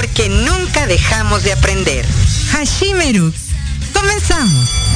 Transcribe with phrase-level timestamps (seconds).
[0.00, 2.06] porque nunca dejamos de aprender.
[2.52, 3.34] Hashimeru,
[3.92, 4.89] comenzamos.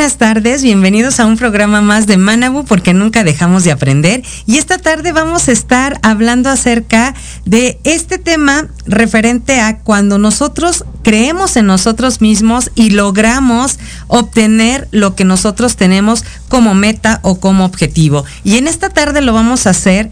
[0.00, 4.56] Buenas tardes, bienvenidos a un programa más de Manabu porque nunca dejamos de aprender y
[4.56, 11.54] esta tarde vamos a estar hablando acerca de este tema referente a cuando nosotros creemos
[11.56, 18.24] en nosotros mismos y logramos obtener lo que nosotros tenemos como meta o como objetivo.
[18.42, 20.08] Y en esta tarde lo vamos a hacer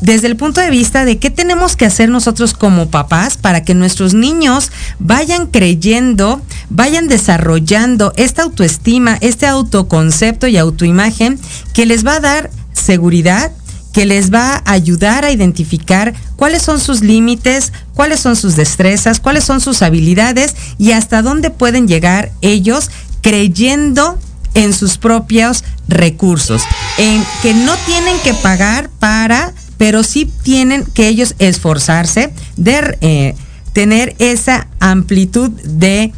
[0.00, 3.74] desde el punto de vista de qué tenemos que hacer nosotros como papás para que
[3.74, 6.40] nuestros niños vayan creyendo,
[6.70, 11.38] vayan desarrollando esta autoestima, este autoconcepto y autoimagen
[11.72, 13.52] que les va a dar seguridad,
[13.92, 19.18] que les va a ayudar a identificar cuáles son sus límites, cuáles son sus destrezas,
[19.18, 22.90] cuáles son sus habilidades y hasta dónde pueden llegar ellos
[23.22, 24.18] creyendo
[24.54, 26.62] en sus propios recursos,
[26.96, 33.34] en que no tienen que pagar para pero sí tienen que ellos esforzarse de eh,
[33.72, 36.12] tener esa amplitud de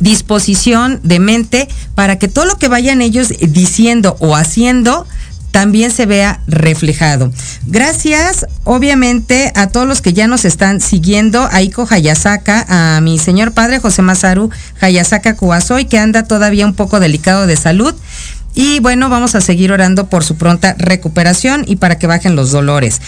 [0.00, 5.06] disposición de mente para que todo lo que vayan ellos diciendo o haciendo
[5.50, 7.32] también se vea reflejado.
[7.66, 13.18] Gracias, obviamente, a todos los que ya nos están siguiendo, a Iko Hayasaka, a mi
[13.18, 14.50] señor padre José Masaru
[14.80, 17.94] Hayasaka Kuasoy, que anda todavía un poco delicado de salud.
[18.54, 22.50] Y bueno, vamos a seguir orando por su pronta recuperación y para que bajen los
[22.50, 23.00] dolores.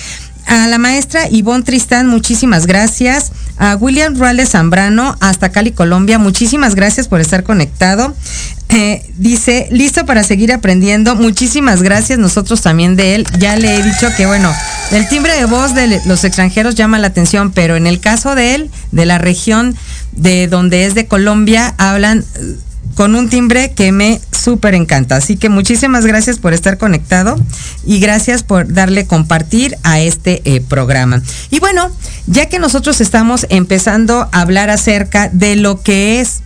[0.47, 3.33] A la maestra Ivonne Tristán, muchísimas gracias.
[3.59, 8.15] A William Ruales Zambrano, hasta Cali, Colombia, muchísimas gracias por estar conectado.
[8.69, 11.15] Eh, dice, listo para seguir aprendiendo.
[11.15, 13.27] Muchísimas gracias, nosotros también de él.
[13.39, 14.53] Ya le he dicho que, bueno,
[14.91, 18.55] el timbre de voz de los extranjeros llama la atención, pero en el caso de
[18.55, 19.77] él, de la región
[20.13, 22.25] de donde es de Colombia, hablan
[23.03, 25.17] con un timbre que me súper encanta.
[25.17, 27.37] Así que muchísimas gracias por estar conectado
[27.85, 31.21] y gracias por darle compartir a este eh, programa.
[31.51, 31.91] Y bueno,
[32.29, 36.43] ya que nosotros estamos empezando a hablar acerca de lo que es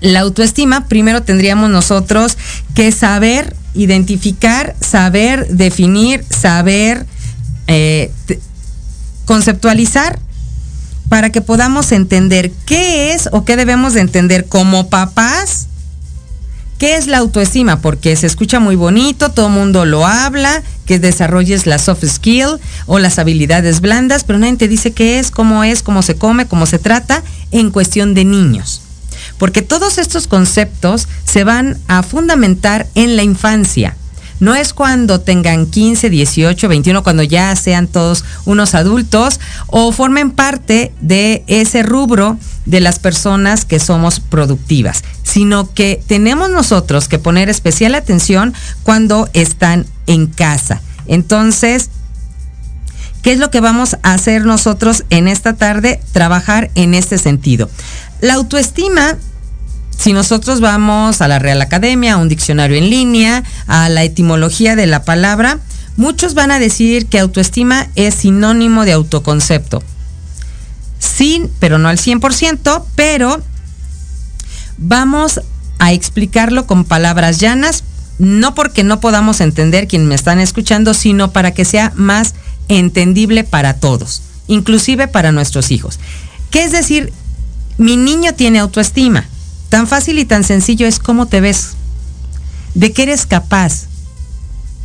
[0.00, 2.38] la autoestima, primero tendríamos nosotros
[2.76, 7.06] que saber identificar, saber definir, saber
[7.66, 8.12] eh,
[9.24, 10.20] conceptualizar
[11.08, 15.66] para que podamos entender qué es o qué debemos de entender como papás,
[16.78, 20.98] qué es la autoestima, porque se escucha muy bonito, todo el mundo lo habla, que
[20.98, 25.64] desarrolles la soft skill o las habilidades blandas, pero nadie te dice qué es, cómo
[25.64, 28.82] es, cómo se come, cómo se trata en cuestión de niños.
[29.38, 33.96] Porque todos estos conceptos se van a fundamentar en la infancia
[34.40, 40.30] no es cuando tengan 15, 18, 21, cuando ya sean todos unos adultos o formen
[40.30, 47.18] parte de ese rubro de las personas que somos productivas, sino que tenemos nosotros que
[47.18, 50.82] poner especial atención cuando están en casa.
[51.06, 51.90] Entonces,
[53.22, 56.00] ¿qué es lo que vamos a hacer nosotros en esta tarde?
[56.12, 57.70] Trabajar en este sentido.
[58.20, 59.16] La autoestima
[59.98, 64.76] si nosotros vamos a la Real Academia, a un diccionario en línea, a la etimología
[64.76, 65.58] de la palabra,
[65.96, 69.82] muchos van a decir que autoestima es sinónimo de autoconcepto.
[70.98, 73.42] Sí, pero no al 100%, pero
[74.76, 75.40] vamos
[75.78, 77.84] a explicarlo con palabras llanas,
[78.18, 82.34] no porque no podamos entender quien me están escuchando, sino para que sea más
[82.68, 85.98] entendible para todos, inclusive para nuestros hijos.
[86.50, 87.12] ¿Qué es decir?
[87.78, 89.26] Mi niño tiene autoestima
[89.68, 91.72] Tan fácil y tan sencillo es cómo te ves,
[92.74, 93.86] de qué eres capaz.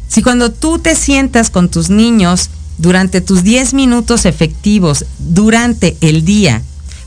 [0.08, 6.26] Si cuando tú te sientas con tus niños durante tus 10 minutos efectivos durante el
[6.26, 6.62] día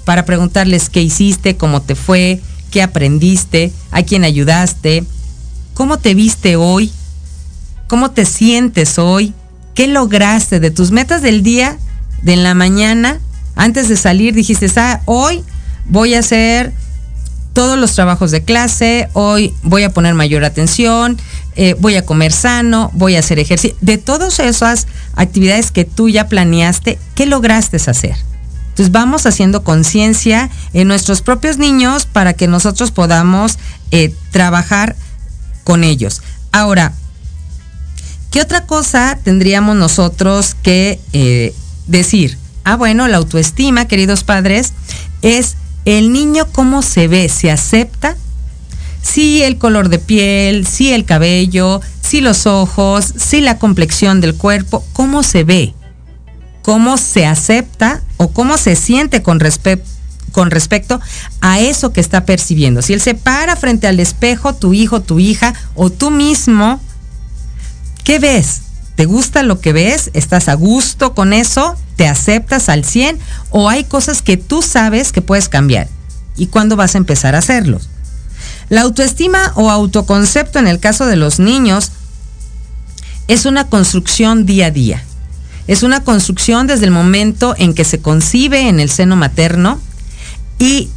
[0.04, 2.40] para preguntarles qué hiciste, cómo te fue,
[2.70, 5.04] qué aprendiste, a quién ayudaste,
[5.74, 6.92] cómo te viste hoy,
[7.88, 9.34] cómo te sientes hoy,
[9.74, 11.78] qué lograste de tus metas del día,
[12.22, 13.20] de la mañana,
[13.56, 15.42] antes de salir dijiste, ah, hoy
[15.86, 16.72] voy a hacer
[17.54, 21.16] todos los trabajos de clase, hoy voy a poner mayor atención,
[21.56, 23.76] eh, voy a comer sano, voy a hacer ejercicio.
[23.80, 28.16] De todas esas actividades que tú ya planeaste, ¿qué lograste hacer?
[28.70, 33.56] Entonces vamos haciendo conciencia en nuestros propios niños para que nosotros podamos
[33.92, 34.96] eh, trabajar
[35.62, 36.22] con ellos.
[36.50, 36.92] Ahora,
[38.32, 41.54] ¿qué otra cosa tendríamos nosotros que eh,
[41.86, 42.36] decir?
[42.64, 44.72] Ah, bueno, la autoestima, queridos padres,
[45.22, 48.16] es el niño cómo se ve, se acepta.
[49.02, 54.34] Sí el color de piel, sí el cabello, sí los ojos, sí la complexión del
[54.34, 55.74] cuerpo, cómo se ve,
[56.62, 59.38] cómo se acepta o cómo se siente con,
[60.32, 61.00] con respecto
[61.42, 62.80] a eso que está percibiendo.
[62.80, 66.80] Si él se para frente al espejo, tu hijo, tu hija o tú mismo,
[68.04, 68.62] ¿qué ves?
[68.96, 70.10] ¿Te gusta lo que ves?
[70.14, 71.76] ¿Estás a gusto con eso?
[71.96, 73.18] ¿Te aceptas al 100?
[73.50, 75.88] ¿O hay cosas que tú sabes que puedes cambiar?
[76.36, 77.88] ¿Y cuándo vas a empezar a hacerlos?
[78.68, 81.90] La autoestima o autoconcepto en el caso de los niños
[83.26, 85.02] es una construcción día a día.
[85.66, 89.80] Es una construcción desde el momento en que se concibe en el seno materno
[90.58, 90.90] y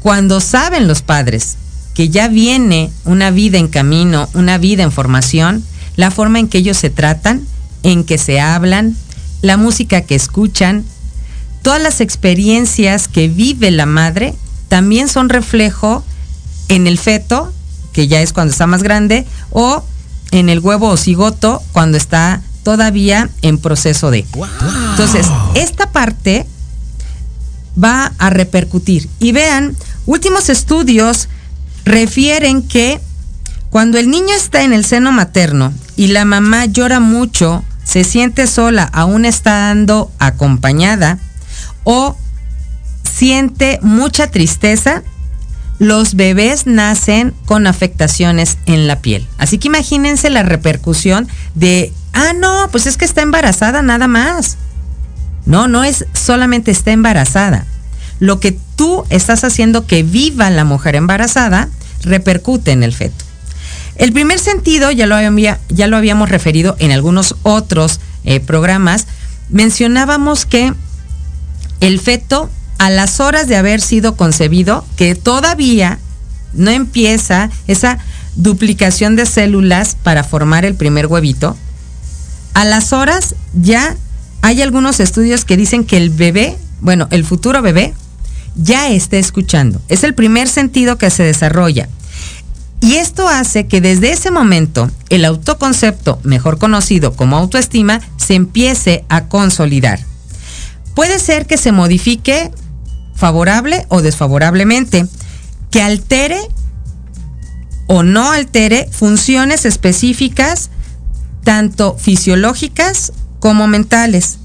[0.00, 1.56] cuando saben los padres
[1.94, 5.64] que ya viene una vida en camino, una vida en formación,
[5.96, 7.46] la forma en que ellos se tratan,
[7.82, 8.96] en que se hablan,
[9.42, 10.84] la música que escuchan,
[11.62, 14.34] todas las experiencias que vive la madre
[14.68, 16.04] también son reflejo
[16.68, 17.52] en el feto,
[17.92, 19.84] que ya es cuando está más grande, o
[20.32, 24.26] en el huevo o cigoto cuando está todavía en proceso de.
[24.90, 26.46] Entonces, esta parte
[27.82, 29.08] va a repercutir.
[29.20, 31.28] Y vean, últimos estudios
[31.84, 33.00] refieren que
[33.70, 38.46] cuando el niño está en el seno materno y la mamá llora mucho, se siente
[38.46, 41.18] sola, aún estando acompañada,
[41.84, 42.16] o
[43.04, 45.02] siente mucha tristeza,
[45.78, 49.26] los bebés nacen con afectaciones en la piel.
[49.38, 54.56] Así que imagínense la repercusión de, ah, no, pues es que está embarazada nada más.
[55.44, 57.66] No, no es solamente está embarazada.
[58.18, 61.68] Lo que tú estás haciendo que viva la mujer embarazada
[62.02, 63.25] repercute en el feto.
[63.98, 65.16] El primer sentido, ya lo,
[65.68, 69.06] ya lo habíamos referido en algunos otros eh, programas,
[69.48, 70.74] mencionábamos que
[71.80, 75.98] el feto, a las horas de haber sido concebido, que todavía
[76.52, 77.98] no empieza esa
[78.34, 81.56] duplicación de células para formar el primer huevito,
[82.54, 83.96] a las horas ya
[84.42, 87.94] hay algunos estudios que dicen que el bebé, bueno, el futuro bebé,
[88.54, 89.80] ya está escuchando.
[89.88, 91.88] Es el primer sentido que se desarrolla.
[92.86, 99.04] Y esto hace que desde ese momento el autoconcepto, mejor conocido como autoestima, se empiece
[99.08, 99.98] a consolidar.
[100.94, 102.52] Puede ser que se modifique
[103.16, 105.04] favorable o desfavorablemente,
[105.72, 106.38] que altere
[107.88, 110.70] o no altere funciones específicas,
[111.42, 114.38] tanto fisiológicas como mentales,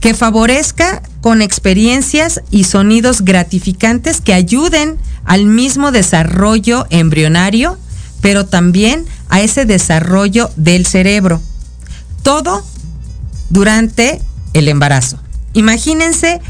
[0.00, 7.78] que favorezca con experiencias y sonidos gratificantes que ayuden al mismo desarrollo embrionario,
[8.20, 11.40] pero también a ese desarrollo del cerebro.
[12.22, 12.64] Todo
[13.50, 14.20] durante
[14.52, 15.18] el embarazo.
[15.54, 16.40] Imagínense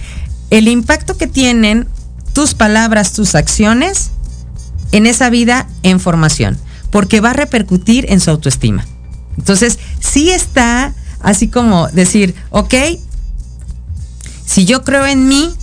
[0.51, 1.89] el impacto que tienen
[2.33, 4.11] tus palabras, tus acciones
[4.93, 6.59] en esa vida en formación,
[6.91, 8.87] porque va a repercutir en su autoestima.
[9.39, 12.75] Entonces, sí está así como decir, ok,
[14.45, 15.55] si yo creo en mí,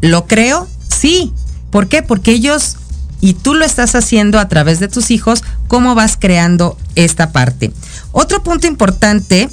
[0.00, 1.32] lo creo, sí,
[1.70, 2.02] ¿Por qué?
[2.02, 2.76] Porque ellos,
[3.20, 7.72] y tú lo estás haciendo a través de tus hijos, cómo vas creando esta parte.
[8.12, 9.48] Otro punto importante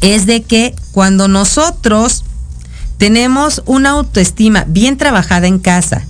[0.00, 2.24] es de que cuando nosotros
[2.98, 6.04] tenemos una autoestima bien trabajada en casa,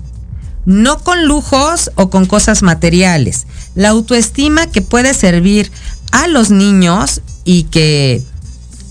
[0.67, 5.71] no con lujos o con cosas materiales, la autoestima que puede servir
[6.13, 8.23] a los niños y que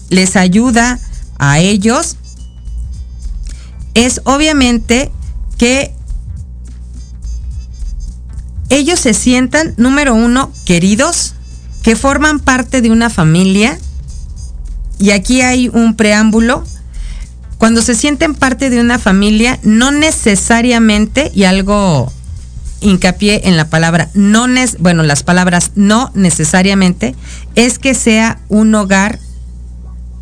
[0.10, 1.00] les ayuda
[1.40, 2.18] a ellos
[3.94, 5.12] es obviamente
[5.58, 5.94] que
[8.70, 11.36] ellos se sientan, número uno, queridos,
[11.84, 13.78] que forman parte de una familia.
[15.00, 16.64] Y aquí hay un preámbulo.
[17.58, 22.12] Cuando se sienten parte de una familia, no necesariamente, y algo
[22.82, 24.46] hincapié en la palabra no,
[24.80, 27.16] bueno, las palabras no necesariamente,
[27.56, 29.20] es que sea un hogar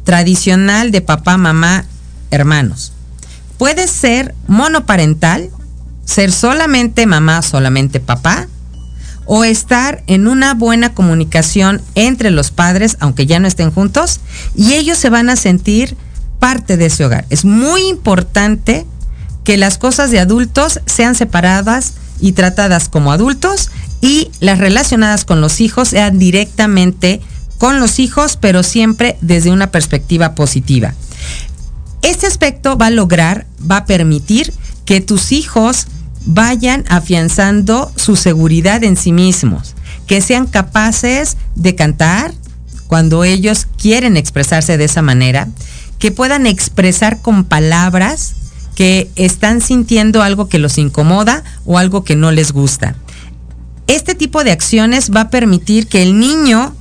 [0.03, 1.85] tradicional de papá, mamá,
[2.29, 2.93] hermanos
[3.61, 5.51] puede ser monoparental,
[6.03, 8.47] ser solamente mamá, solamente papá,
[9.27, 14.19] o estar en una buena comunicación entre los padres, aunque ya no estén juntos,
[14.55, 15.95] y ellos se van a sentir
[16.39, 17.27] parte de ese hogar.
[17.29, 18.87] Es muy importante
[19.43, 23.69] que las cosas de adultos sean separadas y tratadas como adultos
[24.01, 27.21] y las relacionadas con los hijos sean directamente
[27.59, 30.95] con los hijos, pero siempre desde una perspectiva positiva.
[32.01, 34.53] Este aspecto va a lograr, va a permitir
[34.85, 35.87] que tus hijos
[36.25, 39.75] vayan afianzando su seguridad en sí mismos,
[40.07, 42.33] que sean capaces de cantar
[42.87, 45.47] cuando ellos quieren expresarse de esa manera,
[45.99, 48.33] que puedan expresar con palabras
[48.75, 52.95] que están sintiendo algo que los incomoda o algo que no les gusta.
[53.87, 56.75] Este tipo de acciones va a permitir que el niño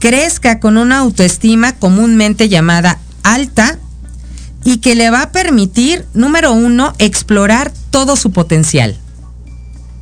[0.00, 3.78] crezca con una autoestima comúnmente llamada alta
[4.64, 8.96] y que le va a permitir, número uno, explorar todo su potencial.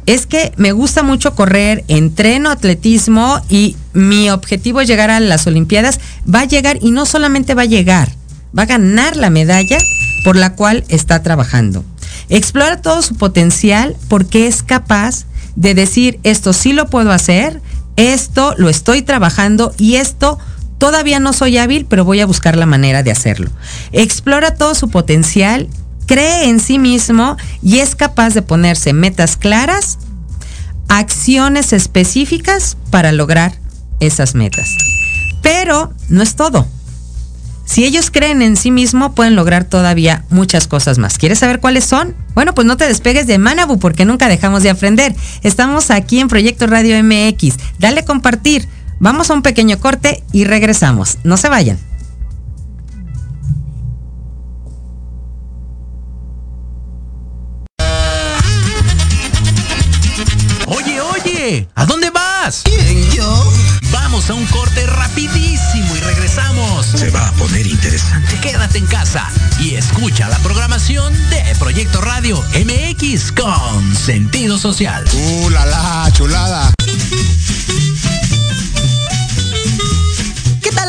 [0.07, 5.47] Es que me gusta mucho correr, entreno atletismo y mi objetivo es llegar a las
[5.47, 6.01] Olimpiadas.
[6.33, 8.13] Va a llegar y no solamente va a llegar,
[8.57, 9.79] va a ganar la medalla
[10.25, 11.85] por la cual está trabajando.
[12.29, 15.27] Explora todo su potencial porque es capaz
[15.57, 17.61] de decir esto sí lo puedo hacer,
[17.97, 20.39] esto lo estoy trabajando y esto
[20.83, 23.49] todavía no soy hábil, pero voy a buscar la manera de hacerlo.
[23.93, 25.69] Explora todo su potencial,
[26.07, 30.01] cree en sí mismo y es capaz de ponerse metas claras,
[30.89, 33.53] acciones específicas para lograr
[34.01, 34.69] esas metas.
[35.41, 36.67] Pero no es todo.
[37.65, 41.17] Si ellos creen en sí mismo, pueden lograr todavía muchas cosas más.
[41.17, 42.17] ¿Quieres saber cuáles son?
[42.35, 45.15] Bueno, pues no te despegues de Manabu porque nunca dejamos de aprender.
[45.45, 47.55] Estamos aquí en Proyecto Radio MX.
[47.79, 48.67] Dale compartir.
[49.03, 51.19] Vamos a un pequeño corte y regresamos.
[51.25, 51.77] No se vayan.
[60.69, 62.63] Oye, oye, ¿a dónde vas?
[62.63, 63.53] ¿Quién, yo?
[63.91, 66.87] Vamos a un corte rapidísimo y regresamos.
[66.87, 68.39] Se va a poner interesante.
[68.41, 69.29] Quédate en casa
[69.59, 75.05] y escucha la programación de Proyecto Radio MX con sentido social.
[75.13, 76.73] ¡Uh, la, la chulada!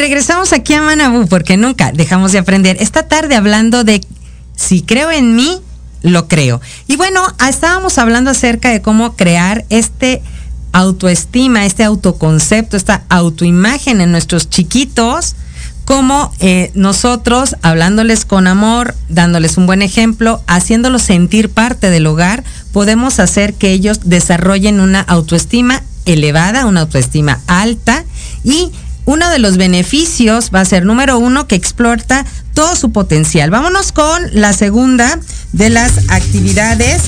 [0.00, 2.76] Regresamos aquí a Manabú porque nunca dejamos de aprender.
[2.80, 4.00] Esta tarde hablando de
[4.56, 5.60] si creo en mí,
[6.02, 6.60] lo creo.
[6.88, 10.22] Y bueno, estábamos hablando acerca de cómo crear este
[10.72, 15.36] autoestima, este autoconcepto, esta autoimagen en nuestros chiquitos,
[15.84, 22.44] como eh, nosotros, hablándoles con amor, dándoles un buen ejemplo, haciéndolos sentir parte del hogar,
[22.72, 28.04] podemos hacer que ellos desarrollen una autoestima elevada, una autoestima alta
[28.44, 28.70] y
[29.04, 33.50] uno de los beneficios va a ser, número uno, que explota todo su potencial.
[33.50, 35.18] Vámonos con la segunda
[35.52, 37.02] de las actividades.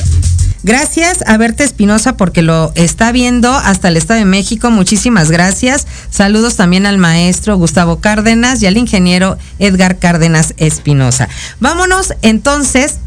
[0.65, 4.71] Gracias a Berta Espinosa porque lo está viendo hasta el Estado de México.
[4.71, 5.89] Muchísimas gracias.
[6.11, 11.29] Saludos también al maestro Gustavo Cárdenas y al ingeniero Edgar Cárdenas Espinosa.
[11.59, 12.99] Vámonos entonces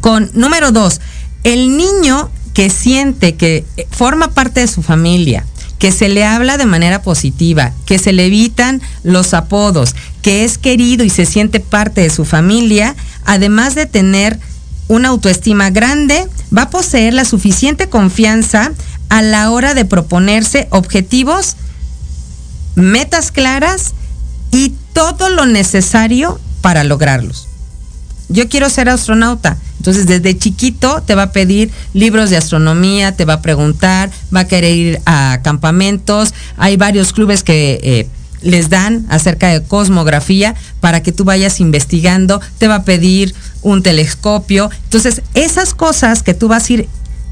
[0.00, 1.00] con número dos.
[1.42, 5.44] El niño que siente que forma parte de su familia,
[5.78, 10.58] que se le habla de manera positiva, que se le evitan los apodos, que es
[10.58, 14.38] querido y se siente parte de su familia, además de tener
[14.88, 18.72] una autoestima grande, va a poseer la suficiente confianza
[19.08, 21.56] a la hora de proponerse objetivos,
[22.74, 23.94] metas claras
[24.50, 27.48] y todo lo necesario para lograrlos.
[28.28, 29.56] Yo quiero ser astronauta.
[29.78, 34.40] Entonces, desde chiquito te va a pedir libros de astronomía, te va a preguntar, va
[34.40, 36.34] a querer ir a campamentos.
[36.56, 38.08] Hay varios clubes que eh,
[38.42, 42.40] les dan acerca de cosmografía para que tú vayas investigando.
[42.58, 44.70] Te va a pedir un telescopio.
[44.84, 46.88] Entonces, esas cosas que tú vas a ir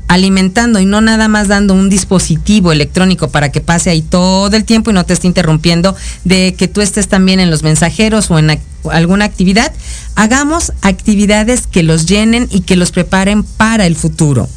[0.08, 4.64] alimentando y no nada más dando un dispositivo electrónico para que pase ahí todo el
[4.64, 8.38] tiempo y no te esté interrumpiendo de que tú estés también en los mensajeros o
[8.38, 9.73] en alguna actividad,
[10.14, 14.49] hagamos actividades que los llenen y que los preparen para el futuro.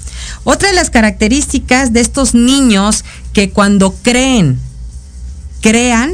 [0.44, 4.60] Otra de las características de estos niños que cuando creen,
[5.62, 6.14] crean,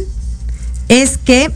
[0.89, 1.51] es que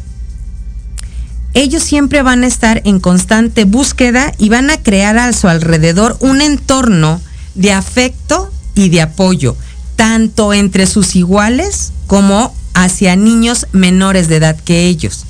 [1.53, 6.17] ellos siempre van a estar en constante búsqueda y van a crear a su alrededor
[6.19, 7.21] un entorno
[7.57, 9.57] de afecto y de apoyo,
[9.95, 15.25] tanto entre sus iguales como hacia niños menores de edad que ellos.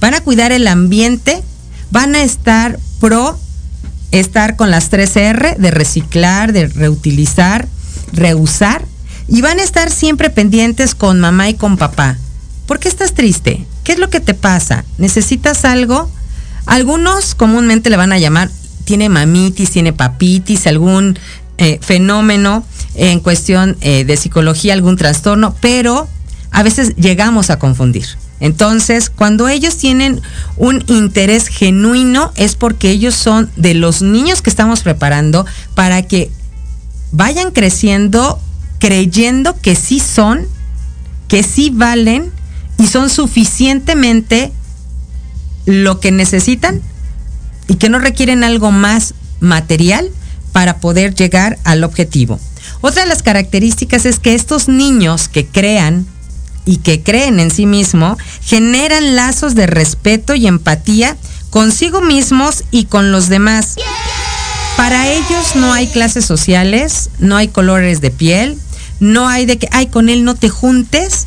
[0.00, 1.42] Van a cuidar el ambiente,
[1.90, 3.38] van a estar pro
[4.12, 7.66] estar con las 3R de reciclar, de reutilizar,
[8.12, 8.84] reusar
[9.26, 12.16] y van a estar siempre pendientes con mamá y con papá.
[12.66, 13.66] ¿Por qué estás triste?
[13.82, 14.84] ¿Qué es lo que te pasa?
[14.98, 16.08] ¿Necesitas algo?
[16.66, 18.50] Algunos comúnmente le van a llamar
[18.84, 21.18] tiene mamitis, tiene papitis, algún
[21.58, 22.64] eh, fenómeno
[22.94, 26.08] en cuestión eh, de psicología, algún trastorno, pero
[26.50, 28.06] a veces llegamos a confundir.
[28.40, 30.20] Entonces, cuando ellos tienen
[30.56, 36.30] un interés genuino es porque ellos son de los niños que estamos preparando para que
[37.12, 38.40] vayan creciendo
[38.84, 40.46] creyendo que sí son,
[41.26, 42.30] que sí valen
[42.76, 44.52] y son suficientemente
[45.64, 46.82] lo que necesitan
[47.66, 50.10] y que no requieren algo más material
[50.54, 52.38] para poder llegar al objetivo.
[52.80, 56.06] Otra de las características es que estos niños que crean
[56.64, 61.16] y que creen en sí mismos generan lazos de respeto y empatía
[61.50, 63.74] consigo mismos y con los demás.
[64.76, 68.56] Para ellos no hay clases sociales, no hay colores de piel,
[69.00, 71.26] no hay de que, ay, con él no te juntes,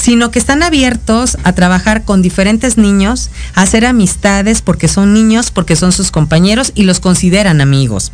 [0.00, 5.50] sino que están abiertos a trabajar con diferentes niños, a hacer amistades porque son niños,
[5.50, 8.12] porque son sus compañeros y los consideran amigos.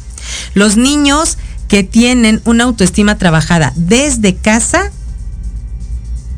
[0.55, 4.91] Los niños que tienen una autoestima trabajada desde casa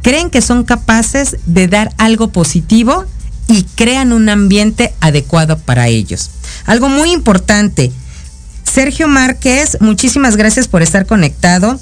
[0.02, 3.06] creen que son capaces de dar algo positivo
[3.48, 6.30] y crean un ambiente adecuado para ellos.
[6.66, 7.90] Algo muy importante.
[8.62, 11.78] Sergio Márquez, muchísimas gracias por estar conectado.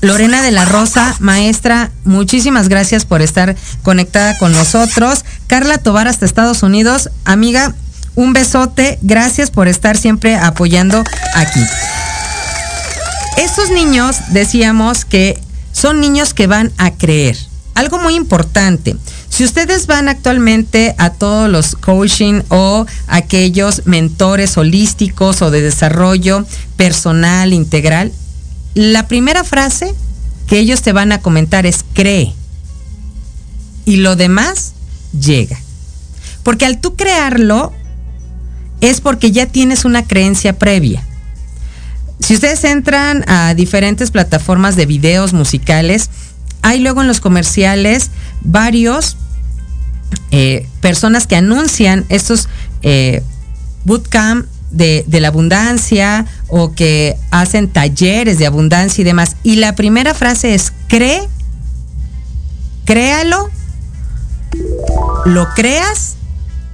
[0.00, 5.24] Lorena de la Rosa, maestra, muchísimas gracias por estar conectada con nosotros.
[5.46, 7.74] Carla Tobar hasta Estados Unidos, amiga,
[8.16, 11.60] un besote, gracias por estar siempre apoyando aquí.
[13.36, 15.38] Estos niños, decíamos que
[15.72, 17.36] son niños que van a creer.
[17.74, 18.96] Algo muy importante,
[19.28, 26.46] si ustedes van actualmente a todos los coaching o aquellos mentores holísticos o de desarrollo
[26.78, 28.12] personal integral,
[28.72, 29.94] la primera frase
[30.46, 32.32] que ellos te van a comentar es cree.
[33.84, 34.72] Y lo demás
[35.12, 35.60] llega.
[36.42, 37.74] Porque al tú crearlo,
[38.80, 41.02] es porque ya tienes una creencia previa.
[42.20, 46.10] Si ustedes entran a diferentes plataformas de videos musicales,
[46.62, 48.10] hay luego en los comerciales
[48.42, 49.16] varios
[50.30, 52.48] eh, personas que anuncian estos
[52.82, 53.22] eh,
[53.84, 59.36] bootcamp de, de, la abundancia o que hacen talleres de abundancia y demás.
[59.42, 61.22] Y la primera frase es, cree,
[62.84, 63.50] créalo,
[65.24, 66.16] lo creas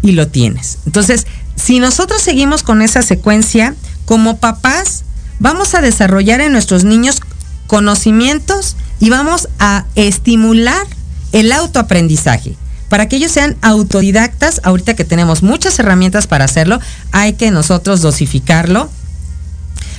[0.03, 0.79] y lo tienes.
[0.87, 1.27] Entonces,
[1.65, 5.05] si nosotros seguimos con esa secuencia, como papás,
[5.39, 7.21] vamos a desarrollar en nuestros niños
[7.69, 10.85] conocimientos y vamos a estimular
[11.31, 12.57] el autoaprendizaje.
[12.89, 16.81] Para que ellos sean autodidactas, ahorita que tenemos muchas herramientas para hacerlo,
[17.13, 18.91] hay que nosotros dosificarlo.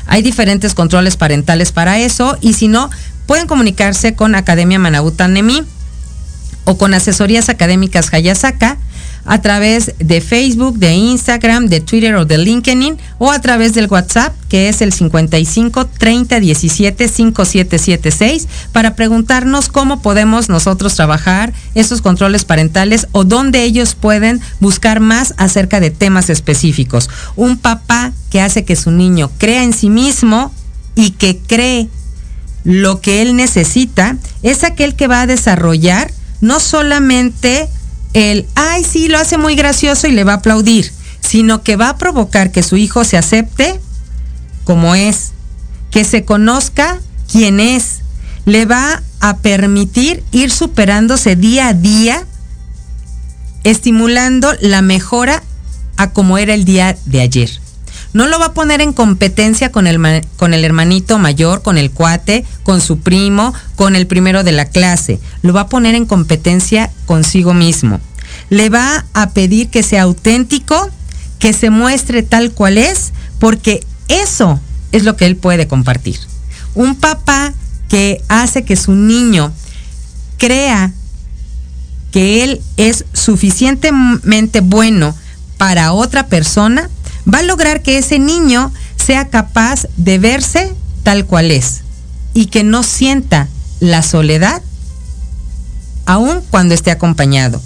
[0.05, 2.89] Hay diferentes controles parentales para eso y si no,
[3.25, 5.63] pueden comunicarse con Academia Manabuta Nemi
[6.65, 8.77] o con asesorías académicas Hayasaka
[9.25, 13.87] a través de Facebook, de Instagram, de Twitter o de LinkedIn o a través del
[13.87, 22.01] WhatsApp que es el 55 30 17 5776 para preguntarnos cómo podemos nosotros trabajar esos
[22.01, 27.09] controles parentales o dónde ellos pueden buscar más acerca de temas específicos.
[27.35, 30.53] Un papá que hace que su niño crea en sí mismo
[30.95, 31.89] y que cree
[32.63, 37.67] lo que él necesita es aquel que va a desarrollar no solamente
[38.13, 41.89] el, ay, sí, lo hace muy gracioso y le va a aplaudir, sino que va
[41.89, 43.79] a provocar que su hijo se acepte
[44.63, 45.31] como es,
[45.91, 46.99] que se conozca
[47.31, 48.01] quién es,
[48.45, 52.25] le va a permitir ir superándose día a día,
[53.63, 55.43] estimulando la mejora
[55.97, 57.62] a como era el día de ayer.
[58.13, 59.99] No lo va a poner en competencia con el,
[60.37, 64.65] con el hermanito mayor, con el cuate, con su primo, con el primero de la
[64.65, 65.19] clase.
[65.41, 67.99] Lo va a poner en competencia consigo mismo.
[68.49, 70.89] Le va a pedir que sea auténtico,
[71.39, 74.59] que se muestre tal cual es, porque eso
[74.91, 76.19] es lo que él puede compartir.
[76.75, 77.53] Un papá
[77.89, 79.51] que hace que su niño
[80.37, 80.91] crea
[82.11, 85.15] que él es suficientemente bueno
[85.57, 86.89] para otra persona,
[87.31, 91.81] va a lograr que ese niño sea capaz de verse tal cual es
[92.33, 93.47] y que no sienta
[93.79, 94.61] la soledad
[96.05, 97.61] aun cuando esté acompañado.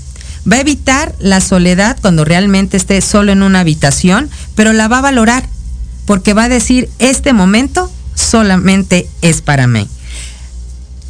[0.52, 5.00] Va a evitar la soledad cuando realmente esté solo en una habitación, pero la va
[5.00, 5.48] a valorar
[6.06, 9.88] porque va a decir, este momento solamente es para mí.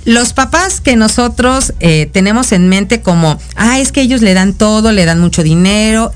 [0.06, 4.54] Los papás que nosotros eh, tenemos en mente como, ah, es que ellos le dan
[4.54, 6.14] todo, le dan mucho dinero.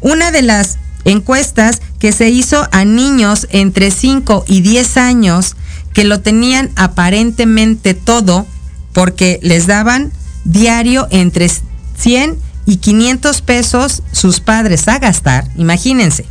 [0.00, 5.56] Una de las encuestas que se hizo a niños entre 5 y 10 años
[5.92, 8.46] que lo tenían aparentemente todo
[8.92, 10.12] porque les daban
[10.44, 11.50] diario entre
[11.96, 12.36] 100
[12.66, 16.24] y 500 pesos sus padres a gastar, imagínense,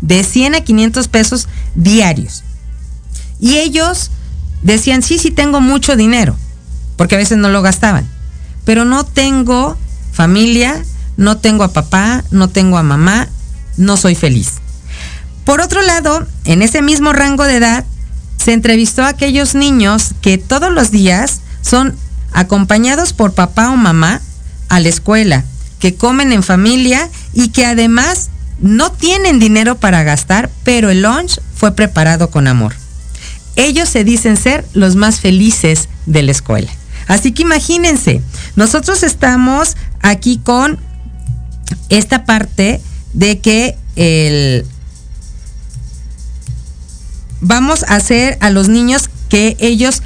[0.00, 2.44] de 100 a 500 pesos diarios.
[3.40, 4.10] Y ellos
[4.62, 6.36] decían, sí, sí tengo mucho dinero,
[6.96, 8.08] porque a veces no lo gastaban,
[8.64, 9.76] pero no tengo
[10.12, 10.84] familia,
[11.16, 13.28] no tengo a papá, no tengo a mamá,
[13.78, 14.54] no soy feliz.
[15.44, 17.84] Por otro lado, en ese mismo rango de edad,
[18.36, 21.96] se entrevistó a aquellos niños que todos los días son
[22.32, 24.20] acompañados por papá o mamá
[24.68, 25.44] a la escuela,
[25.80, 28.28] que comen en familia y que además
[28.60, 32.74] no tienen dinero para gastar, pero el lunch fue preparado con amor.
[33.56, 36.70] Ellos se dicen ser los más felices de la escuela.
[37.06, 38.20] Así que imagínense,
[38.54, 40.78] nosotros estamos aquí con
[41.88, 42.80] esta parte
[43.18, 44.64] de que el,
[47.40, 50.02] vamos a hacer a los niños que ellos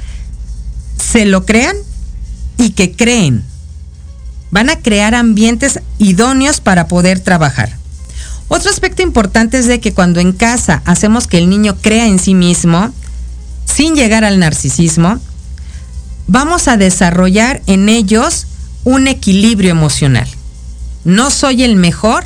[0.97, 1.75] se lo crean
[2.57, 3.43] y que creen.
[4.49, 7.77] Van a crear ambientes idóneos para poder trabajar.
[8.47, 12.17] Otro aspecto importante es de que cuando en casa hacemos que el niño crea en
[12.17, 12.91] sí mismo,
[13.65, 15.19] sin llegar al narcisismo,
[16.25, 18.47] vamos a desarrollar en ellos
[18.83, 20.27] un equilibrio emocional.
[21.03, 22.25] No soy el mejor,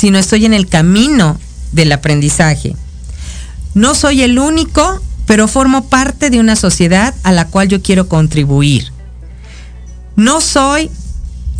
[0.00, 1.38] sino estoy en el camino
[1.72, 2.74] del aprendizaje.
[3.74, 8.08] No soy el único, pero formo parte de una sociedad a la cual yo quiero
[8.08, 8.92] contribuir.
[10.16, 10.90] No soy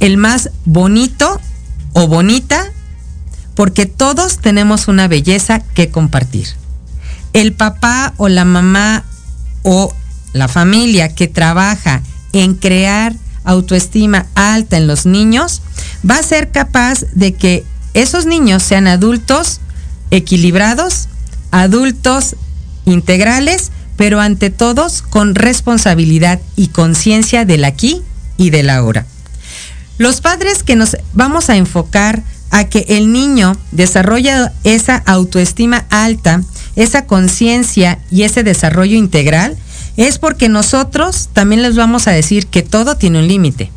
[0.00, 1.38] el más bonito
[1.92, 2.72] o bonita,
[3.54, 6.48] porque todos tenemos una belleza que compartir.
[7.34, 9.04] El papá o la mamá
[9.64, 9.94] o
[10.32, 12.00] la familia que trabaja
[12.32, 15.60] en crear autoestima alta en los niños
[16.08, 19.60] va a ser capaz de que esos niños sean adultos
[20.10, 21.08] equilibrados,
[21.50, 22.36] adultos
[22.84, 28.02] integrales, pero ante todos con responsabilidad y conciencia del aquí
[28.36, 29.06] y del ahora.
[29.98, 34.32] Los padres que nos vamos a enfocar a que el niño desarrolle
[34.64, 36.42] esa autoestima alta,
[36.76, 39.56] esa conciencia y ese desarrollo integral,
[39.96, 43.70] es porque nosotros también les vamos a decir que todo tiene un límite.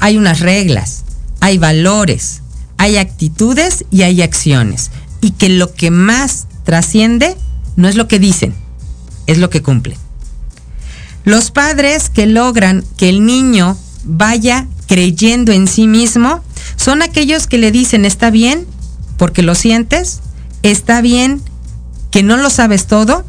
[0.00, 1.04] Hay unas reglas,
[1.40, 2.42] hay valores,
[2.80, 4.90] hay actitudes y hay acciones.
[5.20, 7.36] Y que lo que más trasciende
[7.76, 8.54] no es lo que dicen,
[9.26, 9.98] es lo que cumplen.
[11.24, 16.42] Los padres que logran que el niño vaya creyendo en sí mismo
[16.76, 18.66] son aquellos que le dicen, está bien
[19.18, 20.20] porque lo sientes,
[20.62, 21.42] está bien
[22.10, 23.26] que no lo sabes todo,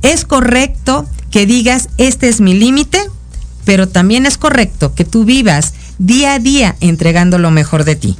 [0.00, 3.02] es correcto que digas, este es mi límite,
[3.66, 8.16] pero también es correcto que tú vivas día a día entregando lo mejor de ti.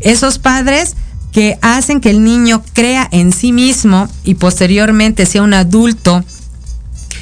[0.00, 0.94] Esos padres
[1.32, 6.24] que hacen que el niño crea en sí mismo y posteriormente sea un adulto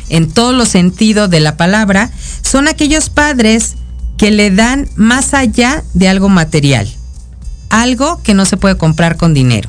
[0.09, 2.11] en todos los sentidos de la palabra,
[2.43, 3.75] son aquellos padres
[4.17, 6.89] que le dan más allá de algo material.
[7.69, 9.69] algo que no se puede comprar con dinero.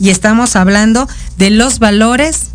[0.00, 2.46] Y estamos hablando de los valores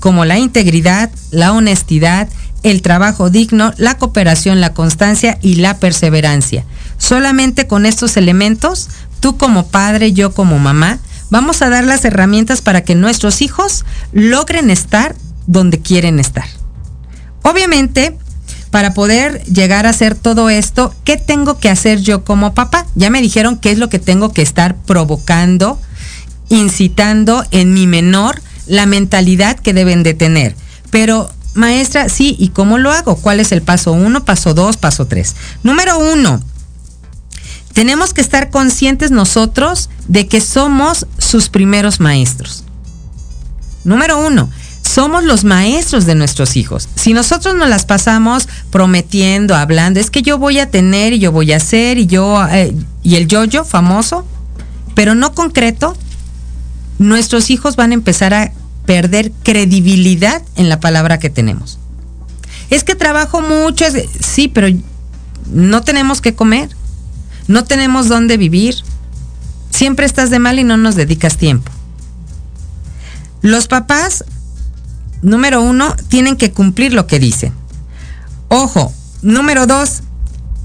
[0.00, 2.28] como la integridad, la honestidad,
[2.64, 6.64] el trabajo digno, la cooperación, la constancia y la perseverancia.
[6.98, 8.88] Solamente con estos elementos,
[9.20, 10.98] tú como padre, yo como mamá,
[11.30, 16.46] vamos a dar las herramientas para que nuestros hijos logren estar donde quieren estar.
[17.42, 18.16] Obviamente,
[18.70, 22.86] para poder llegar a hacer todo esto, ¿qué tengo que hacer yo como papá?
[22.96, 25.80] Ya me dijeron qué es lo que tengo que estar provocando,
[26.48, 30.56] incitando en mi menor la mentalidad que deben de tener.
[30.90, 33.16] Pero, maestra, sí, ¿y cómo lo hago?
[33.16, 35.36] ¿Cuál es el paso uno, paso dos, paso tres?
[35.62, 36.42] Número uno,
[37.74, 42.64] tenemos que estar conscientes nosotros de que somos sus primeros maestros.
[43.82, 44.48] Número uno,
[44.80, 46.88] somos los maestros de nuestros hijos.
[46.94, 51.32] Si nosotros nos las pasamos prometiendo, hablando, es que yo voy a tener y yo
[51.32, 54.24] voy a hacer y yo eh, y el yo-yo famoso,
[54.94, 55.96] pero no concreto,
[56.98, 58.52] nuestros hijos van a empezar a
[58.86, 61.78] perder credibilidad en la palabra que tenemos.
[62.70, 63.84] Es que trabajo mucho,
[64.20, 64.68] sí, pero
[65.50, 66.68] no tenemos que comer,
[67.48, 68.76] no tenemos dónde vivir,
[69.70, 71.70] siempre estás de mal y no nos dedicas tiempo.
[73.42, 74.24] Los papás
[75.24, 77.52] número uno, tienen que cumplir lo que dicen.
[78.48, 80.02] Ojo, número dos,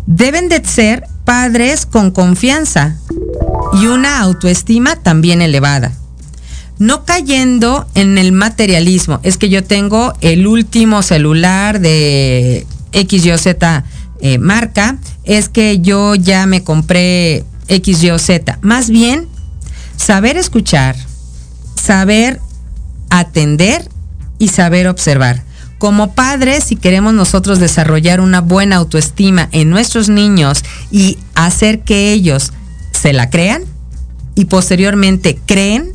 [0.05, 2.97] deben de ser padres con confianza
[3.73, 5.93] y una autoestima también elevada.
[6.77, 9.19] No cayendo en el materialismo.
[9.23, 13.47] Es que yo tengo el último celular de XYZ
[14.21, 14.97] eh, marca.
[15.29, 18.57] Es que yo ya me compré XYZ.
[18.61, 19.27] Más bien,
[19.95, 20.95] saber escuchar,
[21.75, 22.41] saber
[23.11, 23.87] atender
[24.39, 25.43] y saber observar.
[25.77, 32.11] Como padres, si queremos nosotros desarrollar una buena autoestima en nuestros niños y hacer que
[32.11, 32.51] ellos
[32.91, 33.61] se la crean
[34.33, 35.93] y posteriormente creen,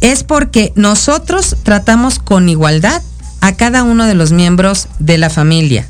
[0.00, 3.02] es porque nosotros tratamos con igualdad
[3.42, 5.86] a cada uno de los miembros de la familia.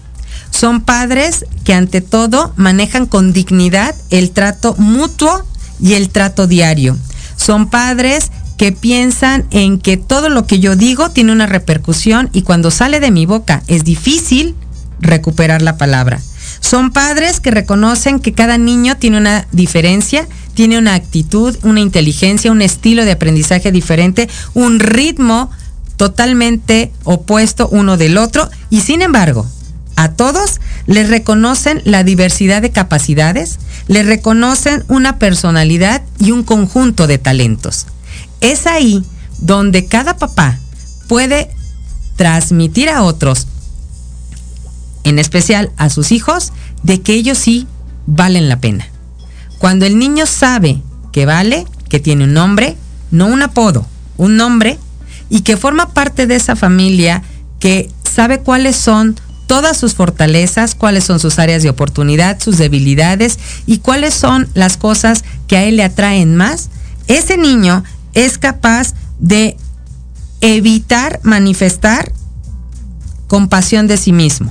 [0.53, 5.45] Son padres que ante todo manejan con dignidad el trato mutuo
[5.81, 6.97] y el trato diario.
[7.37, 12.43] Son padres que piensan en que todo lo que yo digo tiene una repercusión y
[12.43, 14.55] cuando sale de mi boca es difícil
[15.01, 16.21] recuperar la palabra.
[16.61, 22.53] Son padres que reconocen que cada niño tiene una diferencia, tiene una actitud, una inteligencia,
[22.53, 25.51] un estilo de aprendizaje diferente, un ritmo
[25.97, 29.47] totalmente opuesto uno del otro y sin embargo,
[29.97, 37.07] a todos les reconocen la diversidad de capacidades, les reconocen una personalidad y un conjunto
[37.07, 37.87] de talentos.
[38.41, 39.05] Es ahí
[39.39, 40.59] donde cada papá
[41.09, 41.51] puede
[42.17, 43.47] transmitir a otros,
[45.05, 46.53] en especial a sus hijos,
[46.83, 47.67] de que ellos sí
[48.07, 48.87] valen la pena.
[49.59, 52.77] Cuando el niño sabe que vale, que tiene un nombre,
[53.11, 54.79] no un apodo, un nombre,
[55.29, 57.23] y que forma parte de esa familia,
[57.59, 59.17] que sabe cuáles son
[59.53, 64.79] todas sus fortalezas, cuáles son sus áreas de oportunidad, sus debilidades y cuáles son las
[64.79, 66.71] cosas que a él le atraen más,
[67.07, 67.85] ese niño
[68.15, 69.59] es capaz de
[70.41, 72.15] evitar manifestar
[73.27, 74.51] compasión de sí mismo.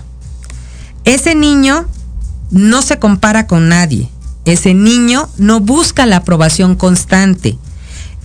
[1.03, 1.87] Ese niño
[2.51, 4.07] no se compara con nadie.
[4.45, 7.57] Ese niño no busca la aprobación constante.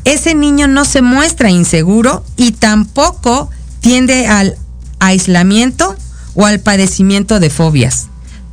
[0.05, 3.49] Ese niño no se muestra inseguro y tampoco
[3.81, 4.59] tiende al
[4.99, 5.97] aislamiento
[6.37, 8.07] o al padecimiento de fobias.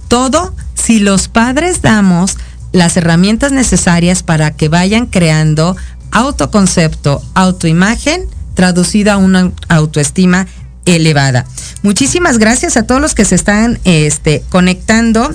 [0.08, 2.38] Todo si los padres damos
[2.72, 5.78] las herramientas necesarias para que vayan creando
[6.12, 10.48] autoconcepto, autoimagen, traducida a una autoestima
[10.86, 11.46] elevada.
[11.82, 15.34] Muchísimas gracias a todos los que se están este, conectando.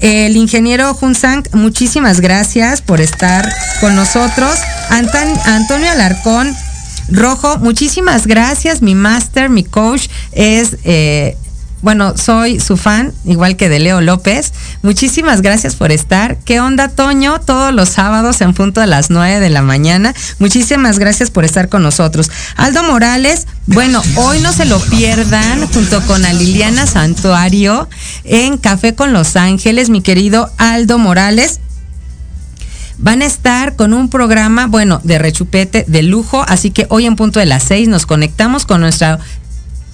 [0.00, 4.58] El ingeniero Junsang, muchísimas gracias por estar con nosotros.
[4.90, 6.54] Antonio Alarcón
[7.08, 8.82] Rojo, muchísimas gracias.
[8.82, 11.36] Mi máster, mi coach es eh,
[11.82, 14.52] bueno, soy su fan, igual que de Leo López.
[14.82, 16.38] Muchísimas gracias por estar.
[16.38, 17.40] ¿Qué onda, Toño?
[17.40, 20.14] Todos los sábados en punto a las 9 de la mañana.
[20.38, 22.30] Muchísimas gracias por estar con nosotros.
[22.56, 27.88] Aldo Morales, bueno, hoy no se lo pierdan junto con a Liliana Santuario
[28.24, 31.60] en Café con Los Ángeles, mi querido Aldo Morales
[32.98, 37.16] van a estar con un programa, bueno, de rechupete, de lujo, así que hoy en
[37.16, 39.18] punto de las 6 nos conectamos con nuestra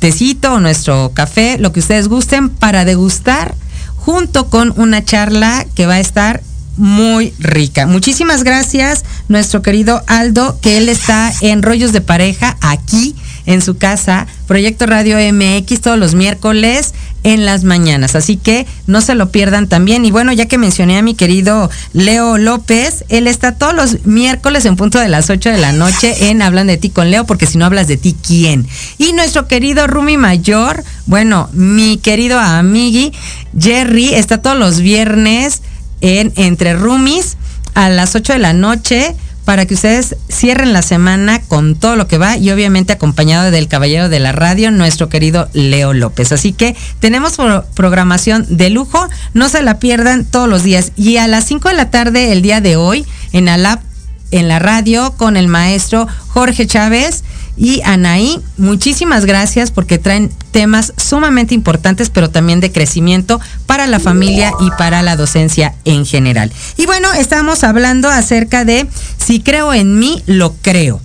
[0.03, 3.55] tecito o nuestro café, lo que ustedes gusten, para degustar
[3.95, 6.43] junto con una charla que va a estar
[6.77, 7.87] muy rica.
[7.87, 13.15] Muchísimas gracias, nuestro querido Aldo, que él está en Rollos de Pareja aquí
[13.47, 18.15] en su casa, Proyecto Radio MX, todos los miércoles en las mañanas.
[18.15, 20.05] Así que no se lo pierdan también.
[20.05, 24.65] Y bueno, ya que mencioné a mi querido Leo López, él está todos los miércoles
[24.65, 27.47] en punto de las 8 de la noche en Hablan de ti con Leo, porque
[27.47, 28.67] si no hablas de ti, ¿quién?
[28.99, 33.13] Y nuestro querido Rumi Mayor, bueno, mi querido amigui
[33.59, 35.63] Jerry, está todos los viernes
[36.01, 37.37] en Entre Rumis
[37.75, 42.07] a las 8 de la noche para que ustedes cierren la semana con todo lo
[42.07, 46.33] que va y obviamente acompañado del caballero de la radio, nuestro querido Leo López.
[46.33, 47.37] Así que tenemos
[47.75, 50.93] programación de lujo, no se la pierdan todos los días.
[50.97, 53.83] Y a las 5 de la tarde el día de hoy en Alap
[54.31, 57.23] en la radio con el maestro Jorge Chávez
[57.57, 58.41] y Anaí.
[58.57, 64.71] Muchísimas gracias porque traen temas sumamente importantes, pero también de crecimiento para la familia y
[64.79, 66.53] para la docencia en general.
[66.77, 68.87] Y bueno, estamos hablando acerca de
[69.19, 71.01] si creo en mí, lo creo.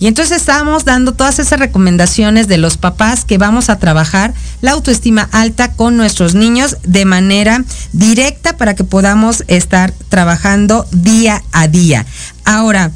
[0.00, 4.72] Y entonces estamos dando todas esas recomendaciones de los papás que vamos a trabajar la
[4.72, 11.68] autoestima alta con nuestros niños de manera directa para que podamos estar trabajando día a
[11.68, 12.04] día.
[12.44, 12.90] Ahora,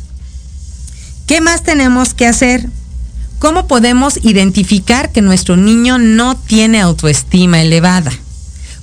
[1.27, 2.69] ¿qué más tenemos que hacer?
[3.39, 8.13] ¿Cómo podemos identificar que nuestro niño no tiene autoestima elevada?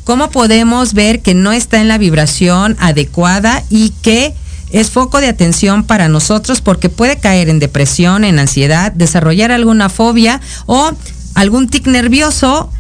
[0.06, 4.34] ¿Cómo podemos ver que no está en la vibración adecuada y que
[4.72, 9.90] es foco de atención para nosotros porque puede caer en depresión, en ansiedad, desarrollar alguna
[9.90, 10.92] fobia o
[11.34, 12.72] algún tic nervioso,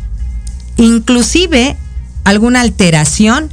[0.77, 1.75] inclusive
[2.23, 3.49] alguna alteración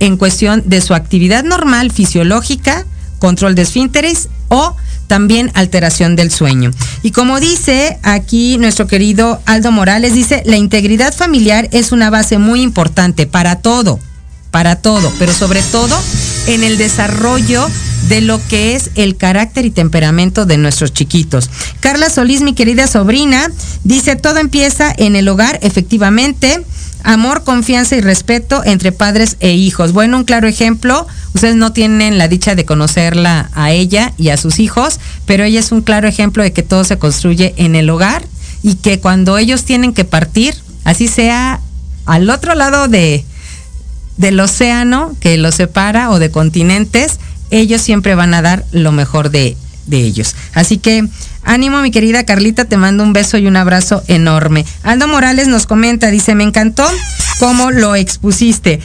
[0.00, 2.84] en cuestión de su actividad normal fisiológica,
[3.24, 6.72] control de esfínteres o también alteración del sueño.
[7.02, 12.36] Y como dice aquí nuestro querido Aldo Morales, dice, la integridad familiar es una base
[12.36, 13.98] muy importante para todo,
[14.50, 15.98] para todo, pero sobre todo
[16.48, 17.66] en el desarrollo
[18.10, 21.48] de lo que es el carácter y temperamento de nuestros chiquitos.
[21.80, 23.50] Carla Solís, mi querida sobrina,
[23.84, 26.62] dice, todo empieza en el hogar, efectivamente.
[27.04, 29.92] Amor, confianza y respeto entre padres e hijos.
[29.92, 34.38] Bueno, un claro ejemplo, ustedes no tienen la dicha de conocerla a ella y a
[34.38, 37.90] sus hijos, pero ella es un claro ejemplo de que todo se construye en el
[37.90, 38.24] hogar
[38.62, 41.60] y que cuando ellos tienen que partir, así sea
[42.06, 43.26] al otro lado de,
[44.16, 47.18] del océano que los separa o de continentes,
[47.50, 50.34] ellos siempre van a dar lo mejor de, de ellos.
[50.54, 51.06] Así que
[51.42, 54.64] ánimo mi querida Carlita, te mando un beso y un abrazo enorme.
[54.82, 56.86] Aldo Morales nos comenta, dice, me encantó
[57.38, 58.80] cómo lo expusiste.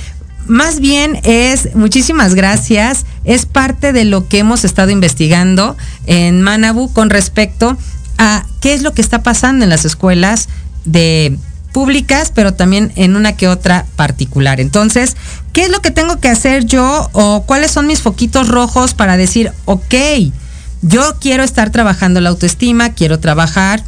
[0.47, 6.91] Más bien es, muchísimas gracias, es parte de lo que hemos estado investigando en Manabu
[6.91, 7.77] con respecto
[8.17, 10.49] a qué es lo que está pasando en las escuelas
[10.85, 11.37] de
[11.71, 14.59] públicas, pero también en una que otra particular.
[14.59, 15.15] Entonces,
[15.53, 19.17] ¿qué es lo que tengo que hacer yo o cuáles son mis foquitos rojos para
[19.17, 19.93] decir, ok,
[20.81, 23.83] yo quiero estar trabajando la autoestima, quiero trabajar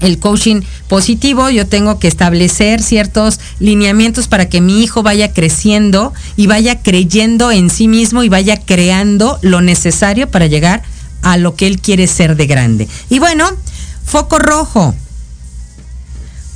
[0.00, 6.12] el coaching positivo, yo tengo que establecer ciertos lineamientos para que mi hijo vaya creciendo
[6.36, 10.82] y vaya creyendo en sí mismo y vaya creando lo necesario para llegar
[11.22, 12.88] a lo que él quiere ser de grande.
[13.10, 13.48] Y bueno,
[14.04, 14.94] foco rojo.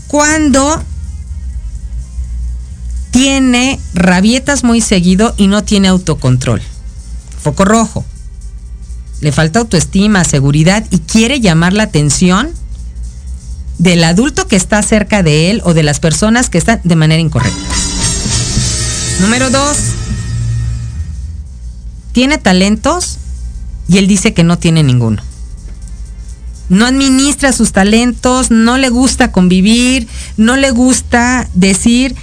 [0.06, 0.80] Cuando
[3.10, 6.62] tiene rabietas muy seguido y no tiene autocontrol.
[7.42, 8.04] Foco rojo
[9.22, 12.50] le falta autoestima, seguridad y quiere llamar la atención
[13.78, 17.20] del adulto que está cerca de él o de las personas que están de manera
[17.20, 17.74] incorrecta.
[19.20, 19.76] Número dos,
[22.10, 23.18] tiene talentos
[23.88, 25.22] y él dice que no tiene ninguno.
[26.68, 32.16] No administra sus talentos, no le gusta convivir, no le gusta decir,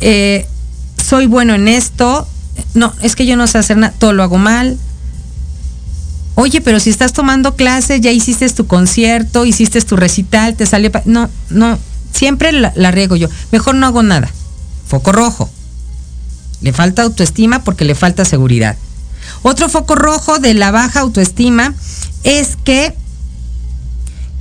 [0.00, 0.46] eh,
[0.96, 2.26] soy bueno en esto,
[2.72, 4.78] no, es que yo no sé hacer nada, todo lo hago mal,
[6.38, 10.90] Oye, pero si estás tomando clases, ya hiciste tu concierto, hiciste tu recital, te salió...
[11.06, 11.78] No, no,
[12.12, 13.28] siempre la, riego yo.
[13.52, 14.30] Mejor no hago nada.
[14.86, 15.48] Foco rojo.
[16.60, 18.76] Le falta autoestima porque le falta seguridad.
[19.40, 21.74] Otro foco rojo de la baja autoestima
[22.22, 22.94] es que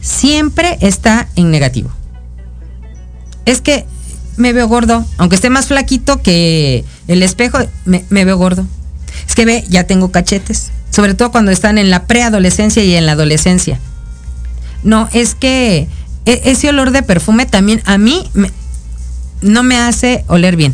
[0.02, 1.92] siempre está en negativo.
[3.46, 3.86] Es que
[4.36, 8.68] me veo gordo, aunque esté más flaquito que el espejo, me, me veo gordo.
[9.30, 13.06] Es que ve, ya tengo cachetes sobre todo cuando están en la preadolescencia y en
[13.06, 13.82] la adolescencia.
[14.82, 15.90] No, es que
[16.26, 18.30] e, ese olor de perfume también a mí
[19.42, 20.74] no me hace oler bien,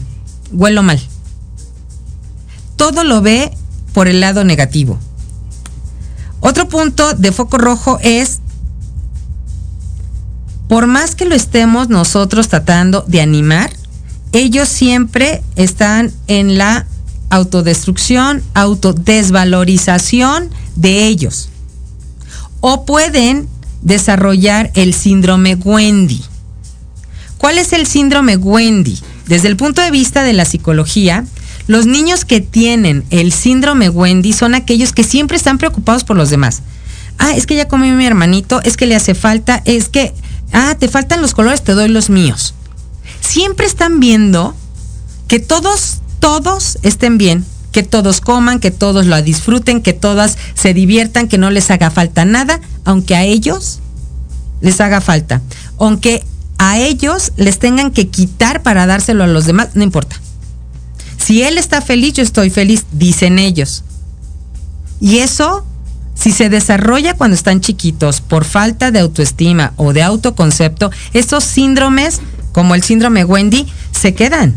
[0.51, 1.01] huelo mal.
[2.75, 3.51] Todo lo ve
[3.93, 4.99] por el lado negativo.
[6.39, 8.41] Otro punto de foco rojo es,
[10.67, 13.71] por más que lo estemos nosotros tratando de animar,
[14.33, 16.85] ellos siempre están en la
[17.31, 21.49] autodestrucción, autodesvalorización de ellos.
[22.59, 23.47] O pueden
[23.81, 26.21] desarrollar el síndrome Wendy.
[27.37, 28.99] ¿Cuál es el síndrome Wendy?
[29.25, 31.25] Desde el punto de vista de la psicología,
[31.67, 36.29] los niños que tienen el síndrome Wendy son aquellos que siempre están preocupados por los
[36.29, 36.61] demás.
[37.17, 40.13] Ah, es que ya comió mi hermanito, es que le hace falta, es que,
[40.51, 42.55] ah, te faltan los colores, te doy los míos.
[43.21, 44.55] Siempre están viendo
[45.27, 47.43] que todos, todos estén bien,
[47.73, 51.89] que todos coman, que todos lo disfruten, que todas se diviertan, que no les haga
[51.89, 53.79] falta nada, aunque a ellos
[54.61, 55.41] les haga falta.
[55.77, 56.23] Aunque
[56.57, 60.15] a ellos les tengan que quitar para dárselo a los demás, no importa.
[61.17, 63.83] Si él está feliz, yo estoy feliz, dicen ellos.
[64.99, 65.65] Y eso,
[66.13, 72.21] si se desarrolla cuando están chiquitos por falta de autoestima o de autoconcepto, estos síndromes,
[72.51, 74.55] como el síndrome Wendy, se quedan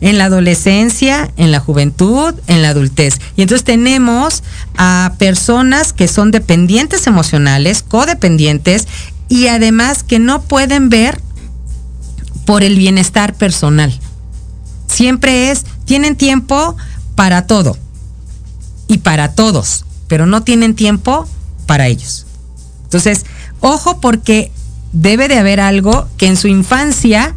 [0.00, 3.20] en la adolescencia, en la juventud, en la adultez.
[3.36, 4.42] Y entonces tenemos
[4.76, 8.86] a personas que son dependientes emocionales, codependientes,
[9.28, 11.20] y además que no pueden ver
[12.44, 13.98] por el bienestar personal.
[14.86, 16.76] Siempre es, tienen tiempo
[17.14, 17.76] para todo
[18.86, 21.26] y para todos, pero no tienen tiempo
[21.66, 22.26] para ellos.
[22.84, 23.24] Entonces,
[23.60, 24.52] ojo porque
[24.92, 27.34] debe de haber algo que en su infancia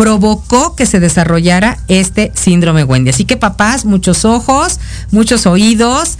[0.00, 3.10] provocó que se desarrollara este síndrome Wendy.
[3.10, 4.80] Así que papás, muchos ojos,
[5.10, 6.16] muchos oídos,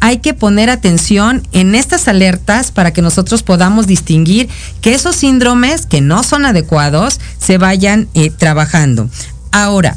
[0.00, 4.48] hay que poner atención en estas alertas para que nosotros podamos distinguir
[4.80, 9.08] que esos síndromes que no son adecuados se vayan eh, trabajando.
[9.52, 9.96] Ahora,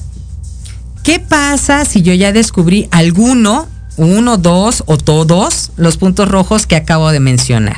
[1.02, 6.76] ¿qué pasa si yo ya descubrí alguno, uno, dos o todos los puntos rojos que
[6.76, 7.78] acabo de mencionar?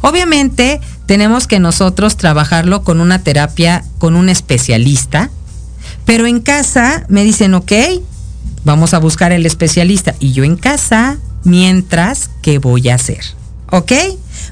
[0.00, 0.80] Obviamente
[1.10, 5.28] tenemos que nosotros trabajarlo con una terapia, con un especialista,
[6.04, 7.72] pero en casa me dicen, ok,
[8.64, 10.14] vamos a buscar el especialista.
[10.20, 13.22] Y yo en casa, mientras, ¿qué voy a hacer?
[13.72, 13.90] ¿Ok?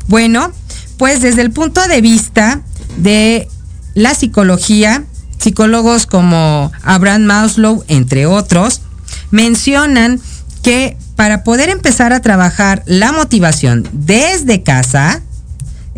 [0.09, 0.51] Bueno,
[0.97, 2.63] pues desde el punto de vista
[2.97, 3.47] de
[3.95, 5.05] la psicología,
[5.39, 8.81] psicólogos como Abraham Maslow, entre otros,
[9.31, 10.21] mencionan
[10.65, 15.23] que para poder empezar a trabajar la motivación desde casa,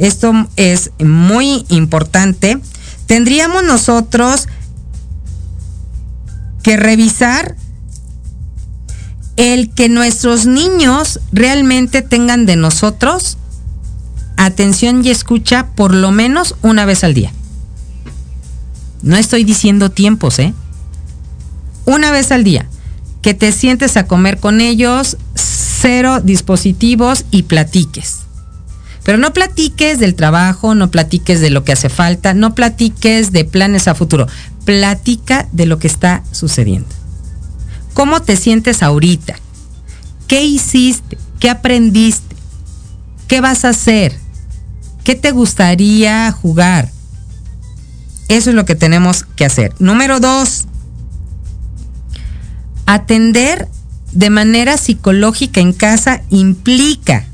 [0.00, 2.58] esto es muy importante,
[3.06, 4.48] tendríamos nosotros
[6.62, 7.54] que revisar
[9.36, 13.36] el que nuestros niños realmente tengan de nosotros
[14.36, 17.32] atención y escucha por lo menos una vez al día.
[19.02, 20.54] No estoy diciendo tiempos, ¿eh?
[21.84, 22.66] Una vez al día.
[23.20, 28.20] Que te sientes a comer con ellos, cero dispositivos y platiques.
[29.04, 33.44] Pero no platiques del trabajo, no platiques de lo que hace falta, no platiques de
[33.44, 34.26] planes a futuro.
[34.64, 36.88] Platica de lo que está sucediendo.
[37.94, 39.36] ¿Cómo te sientes ahorita?
[40.26, 41.18] ¿Qué hiciste?
[41.38, 42.36] ¿Qué aprendiste?
[43.26, 44.16] ¿Qué vas a hacer?
[45.02, 46.90] ¿Qué te gustaría jugar?
[48.28, 49.74] Eso es lo que tenemos que hacer.
[49.80, 50.66] Número dos,
[52.86, 53.66] atender
[54.12, 57.26] de manera psicológica en casa implica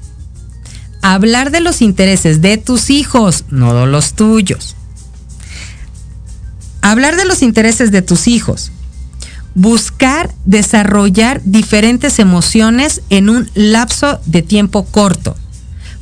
[1.14, 4.76] hablar de los intereses de tus hijos, no de los tuyos.
[6.80, 8.72] Hablar de los intereses de tus hijos.
[9.54, 15.36] Buscar desarrollar diferentes emociones en un lapso de tiempo corto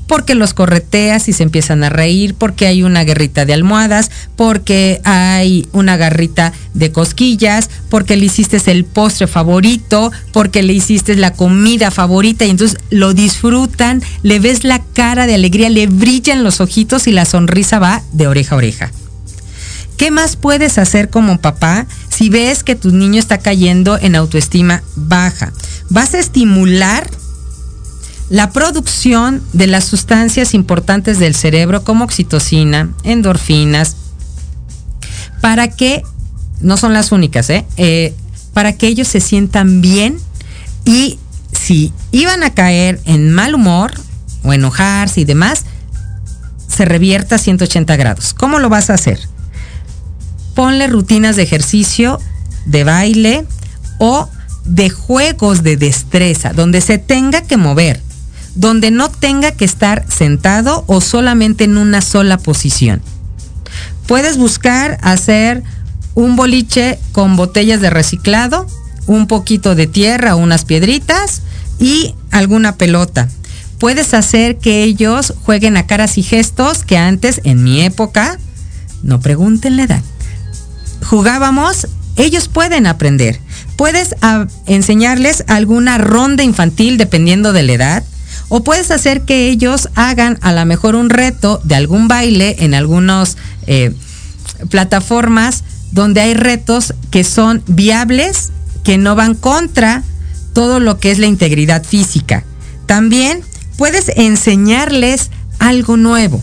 [0.07, 5.01] porque los correteas y se empiezan a reír, porque hay una guerrita de almohadas, porque
[5.05, 11.33] hay una garrita de cosquillas, porque le hiciste el postre favorito, porque le hiciste la
[11.33, 16.61] comida favorita y entonces lo disfrutan, le ves la cara de alegría, le brillan los
[16.61, 18.93] ojitos y la sonrisa va de oreja a oreja.
[19.97, 24.83] ¿Qué más puedes hacer como papá si ves que tu niño está cayendo en autoestima
[24.97, 25.53] baja?
[25.89, 27.09] Vas a estimular
[28.31, 33.97] la producción de las sustancias importantes del cerebro como oxitocina, endorfinas,
[35.41, 36.03] para que,
[36.61, 37.67] no son las únicas, ¿eh?
[37.77, 38.15] ¿eh?
[38.55, 40.19] para que ellos se sientan bien
[40.85, 41.19] y
[41.53, 43.93] si iban a caer en mal humor
[44.43, 45.65] o enojarse y demás,
[46.69, 48.35] se revierta a 180 grados.
[48.35, 49.21] ¿Cómo lo vas a hacer?
[50.55, 52.21] Ponle rutinas de ejercicio,
[52.65, 53.47] de baile
[53.99, 54.29] o
[54.65, 58.01] de juegos de destreza, donde se tenga que mover
[58.55, 63.03] donde no tenga que estar sentado o solamente en una sola posición.
[64.07, 65.63] Puedes buscar hacer
[66.15, 68.67] un boliche con botellas de reciclado,
[69.07, 71.43] un poquito de tierra, unas piedritas
[71.79, 73.29] y alguna pelota.
[73.79, 78.39] Puedes hacer que ellos jueguen a caras y gestos que antes, en mi época,
[79.03, 80.03] no pregunten la edad,
[81.05, 83.41] jugábamos, ellos pueden aprender.
[83.77, 88.05] Puedes ah, enseñarles alguna ronda infantil dependiendo de la edad
[88.49, 92.75] O puedes hacer que ellos hagan a lo mejor un reto de algún baile en
[92.75, 93.37] algunas
[93.67, 93.93] eh,
[94.71, 98.51] plataformas donde hay retos que son viables,
[98.83, 100.03] que no van contra
[100.53, 102.45] todo lo que es la integridad física.
[102.87, 103.43] También
[103.77, 106.43] puedes enseñarles algo nuevo.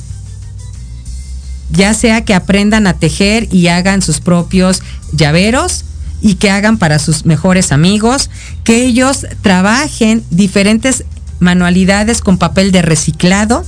[1.72, 4.82] Ya sea que aprendan a tejer y hagan sus propios
[5.14, 5.86] llaveros
[6.22, 8.30] y que hagan para sus mejores amigos,
[8.64, 11.06] que ellos trabajen diferentes
[11.42, 13.66] manualidades con papel de reciclado,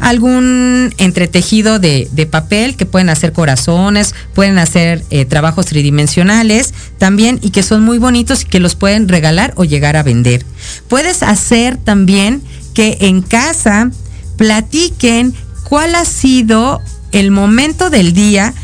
[0.00, 7.50] algún entretejido de, papel que pueden hacer corazones, pueden hacer eh, trabajos tridimensionales también y
[7.50, 10.44] que son muy bonitos y que los pueden regalar o llegar a vender.
[10.88, 12.42] Puedes hacer también
[12.74, 13.90] que en casa
[14.36, 16.80] platiquen cuál ha sido
[17.12, 18.54] el momento del día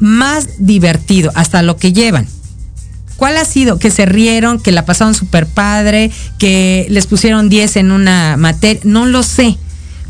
[0.00, 2.26] más divertido, hasta lo que llevan.
[3.18, 3.80] ¿Cuál ha sido?
[3.80, 8.80] Que se rieron, que la pasaron súper padre, que les pusieron 10 en una materia,
[8.84, 9.58] no lo sé.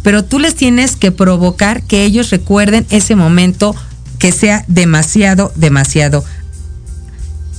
[0.02, 3.74] Pero tú les tienes que provocar que ellos recuerden ese momento
[4.18, 6.22] que sea demasiado, demasiado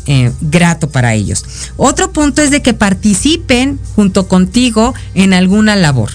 [0.05, 1.43] eh, grato para ellos.
[1.77, 6.11] Otro punto es de que participen junto contigo en alguna labor.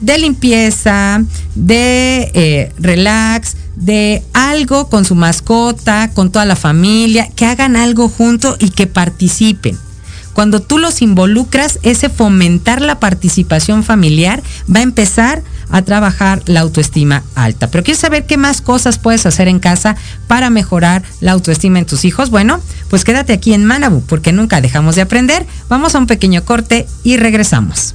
[0.00, 1.22] De limpieza,
[1.54, 8.08] de eh, relax, de algo con su mascota, con toda la familia, que hagan algo
[8.08, 9.78] junto y que participen.
[10.36, 16.60] Cuando tú los involucras, ese fomentar la participación familiar va a empezar a trabajar la
[16.60, 17.70] autoestima alta.
[17.70, 21.86] Pero ¿quieres saber qué más cosas puedes hacer en casa para mejorar la autoestima en
[21.86, 22.28] tus hijos?
[22.28, 25.46] Bueno, pues quédate aquí en Manabu porque nunca dejamos de aprender.
[25.70, 27.94] Vamos a un pequeño corte y regresamos.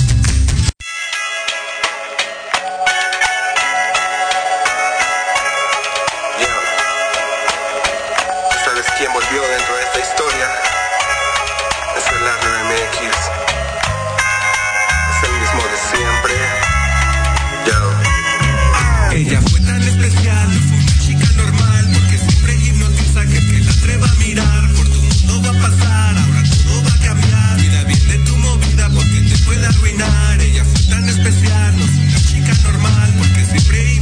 [32.63, 34.00] normal porque siempre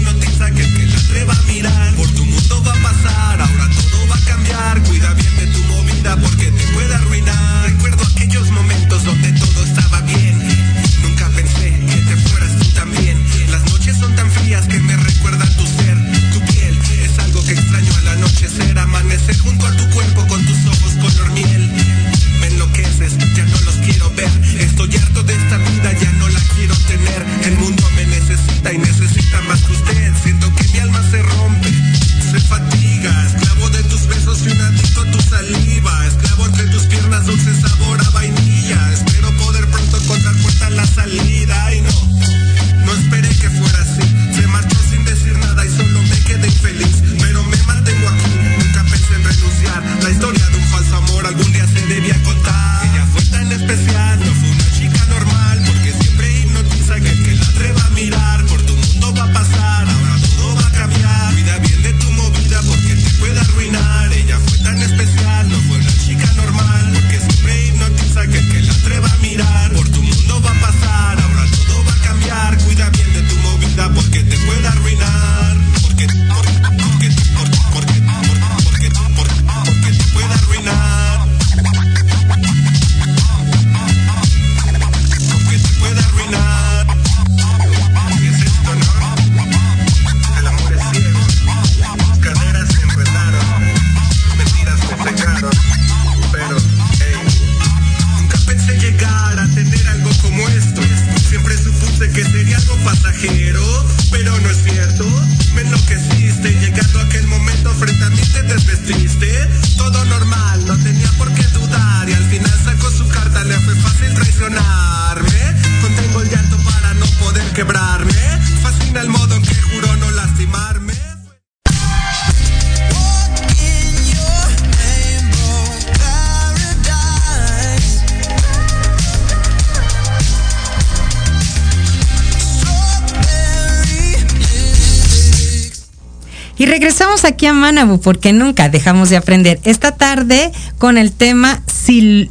[137.26, 139.60] aquí a Manabu porque nunca dejamos de aprender.
[139.64, 142.30] Esta tarde con el tema Si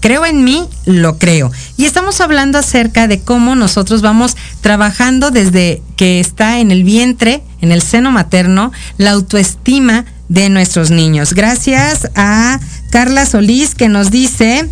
[0.00, 1.50] creo en mí, lo creo.
[1.76, 7.42] Y estamos hablando acerca de cómo nosotros vamos trabajando desde que está en el vientre,
[7.60, 11.32] en el seno materno, la autoestima de nuestros niños.
[11.32, 12.60] Gracias a
[12.90, 14.68] Carla Solís que nos dice,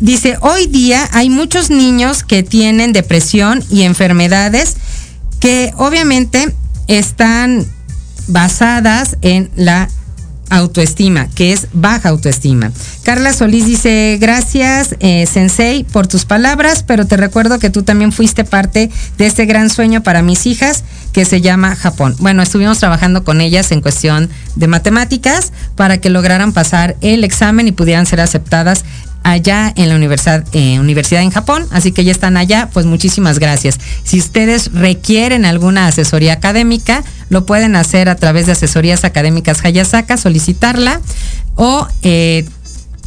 [0.00, 4.76] dice, hoy día hay muchos niños que tienen depresión y enfermedades
[5.38, 6.54] que obviamente
[6.88, 7.66] están
[8.28, 9.88] basadas en la
[10.52, 12.72] autoestima, que es baja autoestima.
[13.04, 18.12] Carla Solís dice, gracias eh, Sensei por tus palabras, pero te recuerdo que tú también
[18.12, 22.16] fuiste parte de este gran sueño para mis hijas que se llama Japón.
[22.18, 27.66] Bueno, estuvimos trabajando con ellas en cuestión de matemáticas para que lograran pasar el examen
[27.68, 28.84] y pudieran ser aceptadas
[29.22, 33.38] allá en la universidad, eh, universidad en Japón, así que ya están allá, pues muchísimas
[33.38, 33.78] gracias.
[34.04, 40.16] Si ustedes requieren alguna asesoría académica, lo pueden hacer a través de asesorías académicas Hayasaka,
[40.16, 41.00] solicitarla
[41.56, 42.44] o eh,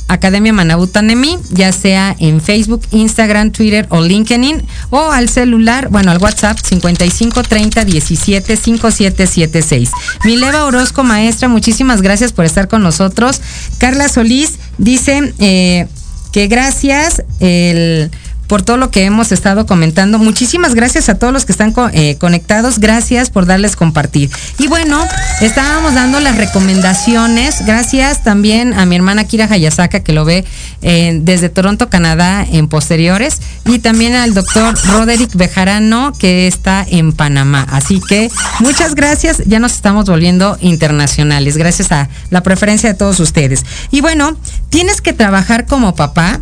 [0.08, 6.20] Academia Manabutanemi, ya sea en Facebook, Instagram, Twitter o LinkedIn, o al celular, bueno, al
[6.20, 9.90] WhatsApp 55 30 17 5776.
[10.24, 13.42] Mileva Orozco, maestra, muchísimas gracias por estar con nosotros.
[13.80, 15.88] Carla Solís dice, eh,
[16.36, 18.12] que gracias el
[18.48, 20.20] por todo lo que hemos estado comentando.
[20.20, 22.80] Muchísimas gracias a todos los que están eh, conectados.
[22.80, 24.30] Gracias por darles compartir.
[24.58, 25.04] Y bueno,
[25.42, 27.66] estábamos dando las recomendaciones.
[27.66, 30.46] Gracias también a mi hermana Kira Hayasaka, que lo ve
[30.82, 33.42] eh, desde Toronto, Canadá, en posteriores.
[33.66, 37.66] Y también al doctor Roderick Bejarano, que está en Panamá.
[37.70, 38.30] Así que
[38.60, 39.44] muchas gracias.
[39.46, 41.58] Ya nos estamos volviendo internacionales.
[41.58, 43.66] Gracias a la preferencia de todos ustedes.
[43.92, 44.38] Y bueno,
[44.70, 46.40] tienes que trabajar como papá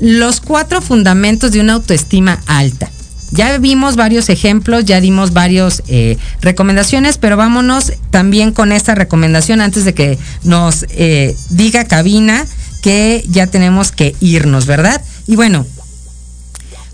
[0.00, 2.90] los cuatro fundamentos de una autoestima alta.
[3.30, 9.60] Ya vimos varios ejemplos, ya dimos varias eh, recomendaciones, pero vámonos también con esta recomendación
[9.60, 12.46] antes de que nos eh, diga cabina
[12.82, 15.02] que ya tenemos que irnos, ¿verdad?
[15.26, 15.66] Y bueno,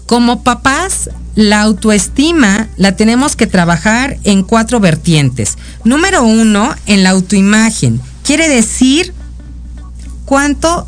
[0.07, 5.57] como papás, la autoestima la tenemos que trabajar en cuatro vertientes.
[5.84, 8.00] Número uno, en la autoimagen.
[8.24, 9.14] Quiere decir
[10.24, 10.86] cuánto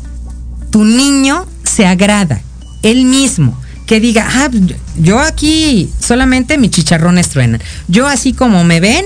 [0.71, 2.41] tu niño se agrada,
[2.81, 4.49] él mismo, que diga, ah,
[4.97, 7.61] yo aquí solamente mis chicharrones truenan.
[7.87, 9.05] Yo así como me ven,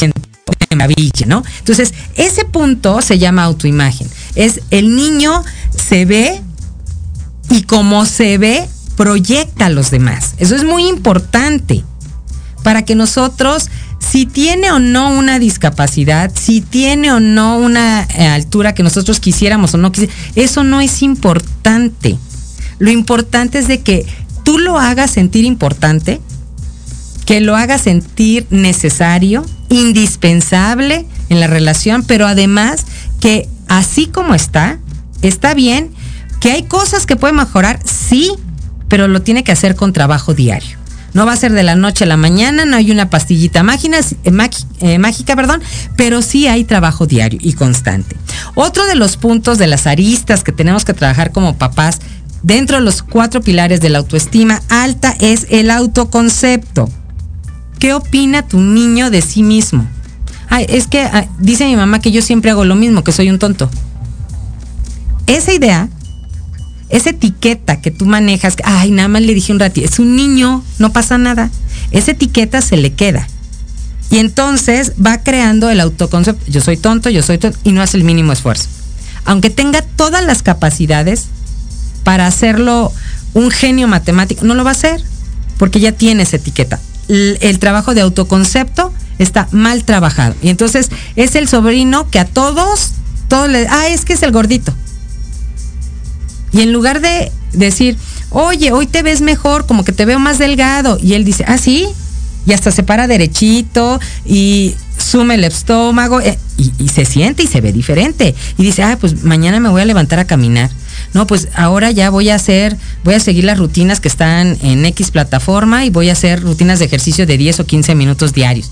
[0.00, 0.12] me
[0.76, 1.42] maravilla, ¿no?
[1.58, 4.08] Entonces, ese punto se llama autoimagen.
[4.34, 6.40] Es el niño se ve
[7.50, 10.34] y como se ve, proyecta a los demás.
[10.38, 11.84] Eso es muy importante
[12.62, 13.68] para que nosotros,
[14.10, 19.20] si tiene o no una discapacidad, si tiene o no una eh, altura que nosotros
[19.20, 22.16] quisiéramos o no quisiéramos, eso no es importante.
[22.78, 24.06] Lo importante es de que
[24.44, 26.20] tú lo hagas sentir importante,
[27.24, 32.86] que lo hagas sentir necesario, indispensable en la relación, pero además
[33.20, 34.78] que así como está,
[35.22, 35.90] está bien,
[36.40, 38.30] que hay cosas que puede mejorar, sí,
[38.88, 40.78] pero lo tiene que hacer con trabajo diario.
[41.16, 44.00] No va a ser de la noche a la mañana, no hay una pastillita mágica,
[44.00, 44.50] eh,
[44.80, 45.62] eh, mágica, perdón,
[45.96, 48.18] pero sí hay trabajo diario y constante.
[48.54, 52.00] Otro de los puntos de las aristas que tenemos que trabajar como papás
[52.42, 56.90] dentro de los cuatro pilares de la autoestima alta es el autoconcepto.
[57.78, 59.88] ¿Qué opina tu niño de sí mismo?
[60.50, 63.30] Ay, es que ah, dice mi mamá que yo siempre hago lo mismo, que soy
[63.30, 63.70] un tonto.
[65.26, 65.88] Esa idea
[66.88, 70.62] esa etiqueta que tú manejas, ay, nada más le dije un ratito, es un niño,
[70.78, 71.50] no pasa nada.
[71.90, 73.26] Esa etiqueta se le queda.
[74.10, 76.44] Y entonces va creando el autoconcepto.
[76.48, 78.68] Yo soy tonto, yo soy tonto, y no hace el mínimo esfuerzo.
[79.24, 81.26] Aunque tenga todas las capacidades
[82.04, 82.92] para hacerlo
[83.34, 85.02] un genio matemático, no lo va a hacer,
[85.58, 86.80] porque ya tiene esa etiqueta.
[87.08, 90.36] El, trabajo de autoconcepto está mal trabajado.
[90.40, 92.92] Y entonces es el sobrino que a todos,
[93.28, 94.72] todos le, ah, es que es el gordito
[96.52, 97.96] y en lugar de decir,
[98.30, 101.58] oye, hoy te ves mejor, como que te veo más delgado, y él dice, ah,
[101.58, 101.88] sí,
[102.46, 107.60] y hasta se para derechito y sume el estómago eh, y, se siente y se
[107.60, 108.34] ve diferente.
[108.56, 110.70] Y dice, ah, pues mañana me voy a levantar a caminar.
[111.12, 114.86] No, pues ahora ya voy a hacer, voy a seguir las rutinas que están en
[114.86, 118.70] X plataforma y voy a hacer rutinas de ejercicio de 10 o 15 minutos diarios.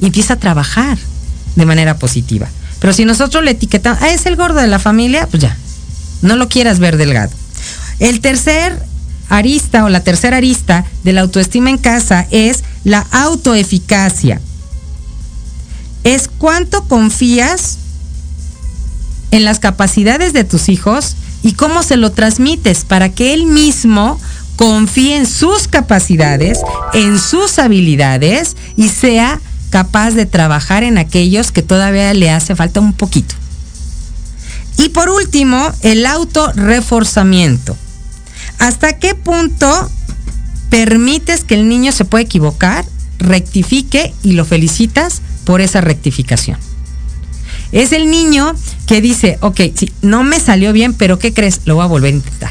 [0.00, 0.96] Y empieza a trabajar
[1.56, 2.48] de manera positiva.
[2.78, 5.56] Pero si nosotros le etiquetamos, ah, es el gordo de la familia, pues ya,
[6.22, 7.32] no lo quieras ver delgado.
[7.98, 8.82] El tercer
[9.28, 14.40] arista o la tercera arista de la autoestima en casa es la autoeficacia.
[16.04, 17.78] Es cuánto confías
[19.30, 24.20] en las capacidades de tus hijos y cómo se lo transmites para que él mismo
[24.56, 26.60] confíe en sus capacidades,
[26.94, 29.40] en sus habilidades y sea
[29.70, 33.34] capaz de trabajar en aquellos que todavía le hace falta un poquito.
[34.78, 37.76] Y por último, el autorreforzamiento.
[38.58, 39.90] ¿Hasta qué punto
[40.70, 42.84] permites que el niño se pueda equivocar,
[43.18, 46.58] rectifique y lo felicitas por esa rectificación?
[47.72, 48.54] Es el niño
[48.86, 51.62] que dice, ok, sí, no me salió bien, pero ¿qué crees?
[51.64, 52.50] Lo voy a volver a intentar.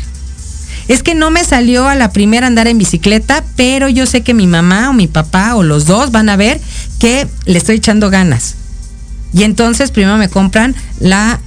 [0.87, 4.35] Es que no me salió a la primera andar en bicicleta, pero yo sé que
[4.35, 6.61] mi mamá o mi papá o los dos van a ver
[6.99, 8.55] que le estoy echando ganas.
[9.33, 11.39] Y entonces primero me compran la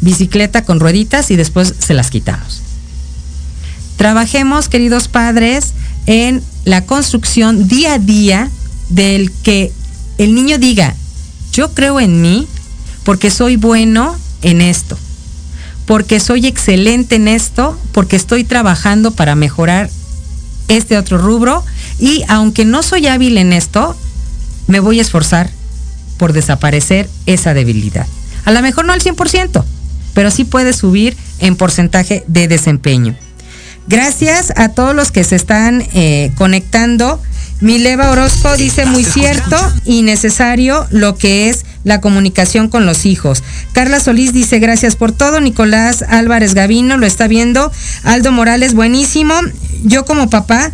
[0.00, 2.62] bicicleta con rueditas y después se las quitamos.
[3.96, 5.72] Trabajemos, queridos padres,
[6.06, 8.50] en la construcción día a día
[8.88, 9.72] del que
[10.18, 10.94] el niño diga,
[11.52, 12.46] yo creo en mí
[13.04, 14.98] porque soy bueno en esto,
[15.86, 19.90] porque soy excelente en esto, porque estoy trabajando para mejorar
[20.68, 21.64] este otro rubro
[21.98, 23.96] y aunque no soy hábil en esto,
[24.66, 25.50] me voy a esforzar
[26.18, 28.06] por desaparecer esa debilidad.
[28.44, 29.64] A lo mejor no al 100%,
[30.16, 33.14] pero sí puede subir en porcentaje de desempeño.
[33.86, 37.20] Gracias a todos los que se están eh, conectando.
[37.60, 43.44] Mileva Orozco dice muy cierto y necesario lo que es la comunicación con los hijos.
[43.74, 45.38] Carla Solís dice gracias por todo.
[45.38, 47.70] Nicolás Álvarez Gavino lo está viendo.
[48.02, 49.34] Aldo Morales, buenísimo.
[49.84, 50.72] Yo como papá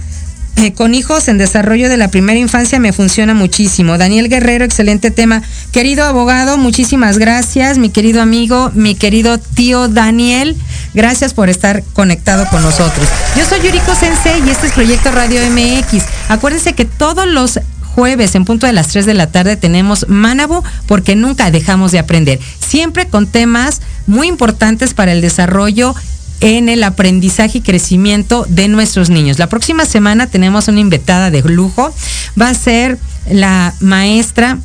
[0.57, 3.99] eh, con hijos en desarrollo de la primera infancia me funciona muchísimo.
[3.99, 5.43] Daniel Guerrero, excelente tema.
[5.73, 7.79] Querido abogado, muchísimas gracias.
[7.79, 10.57] Mi querido amigo, mi querido tío Daniel,
[10.95, 13.09] gracias por estar conectado con nosotros.
[13.37, 16.05] Yo soy Yuriko Sensei y este es Proyecto Radio MX.
[16.29, 17.59] Acuérdense que todos los
[17.95, 21.99] jueves en punto de las 3 de la tarde tenemos Manabu porque nunca dejamos de
[21.99, 22.41] aprender.
[22.61, 25.95] Siempre con temas muy importantes para el desarrollo
[26.43, 29.39] en el aprendizaje y crecimiento de nuestros niños.
[29.39, 31.95] La próxima semana tenemos una invitada de lujo.
[32.39, 32.99] Va a ser
[33.31, 34.59] la maestra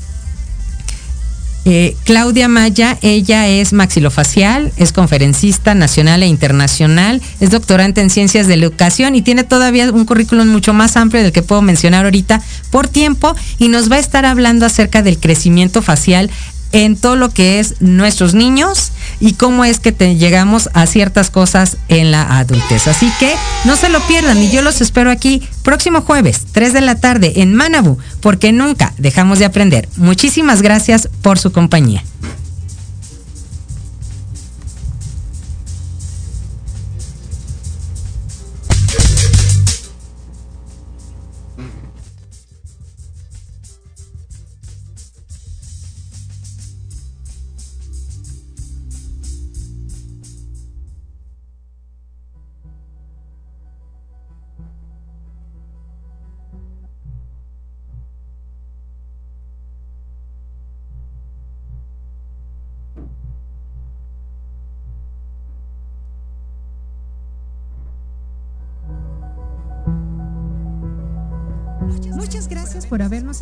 [1.70, 8.48] eh, Claudia Maya, ella es maxilofacial, es conferencista nacional e internacional, es doctorante en ciencias
[8.48, 12.06] de la educación y tiene todavía un currículum mucho más amplio del que puedo mencionar
[12.06, 16.32] ahorita por tiempo y nos va a estar hablando acerca del crecimiento facial
[16.72, 21.30] en todo lo que es nuestros niños y cómo es que te llegamos a ciertas
[21.30, 22.88] cosas en la adultez.
[22.88, 23.34] Así que
[23.66, 27.34] no se lo pierdan y yo los espero aquí próximo jueves, 3 de la tarde
[27.38, 29.88] en Manabu, porque nunca dejamos de aprender.
[29.98, 32.04] Muchísimas gracias por su compañía.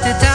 [0.00, 0.29] just a time.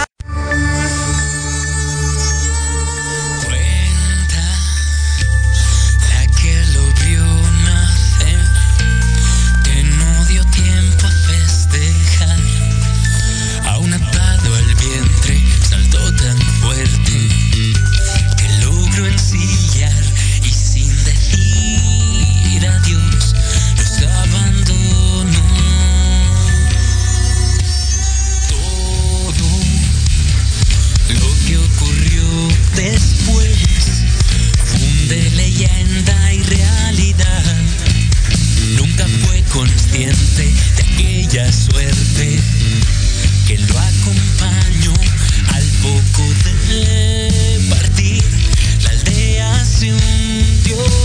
[39.96, 42.40] consciente de aquella suerte
[43.48, 44.94] que lo acompañó
[45.54, 48.24] al poco de partir
[48.84, 51.05] la aldea se hundió.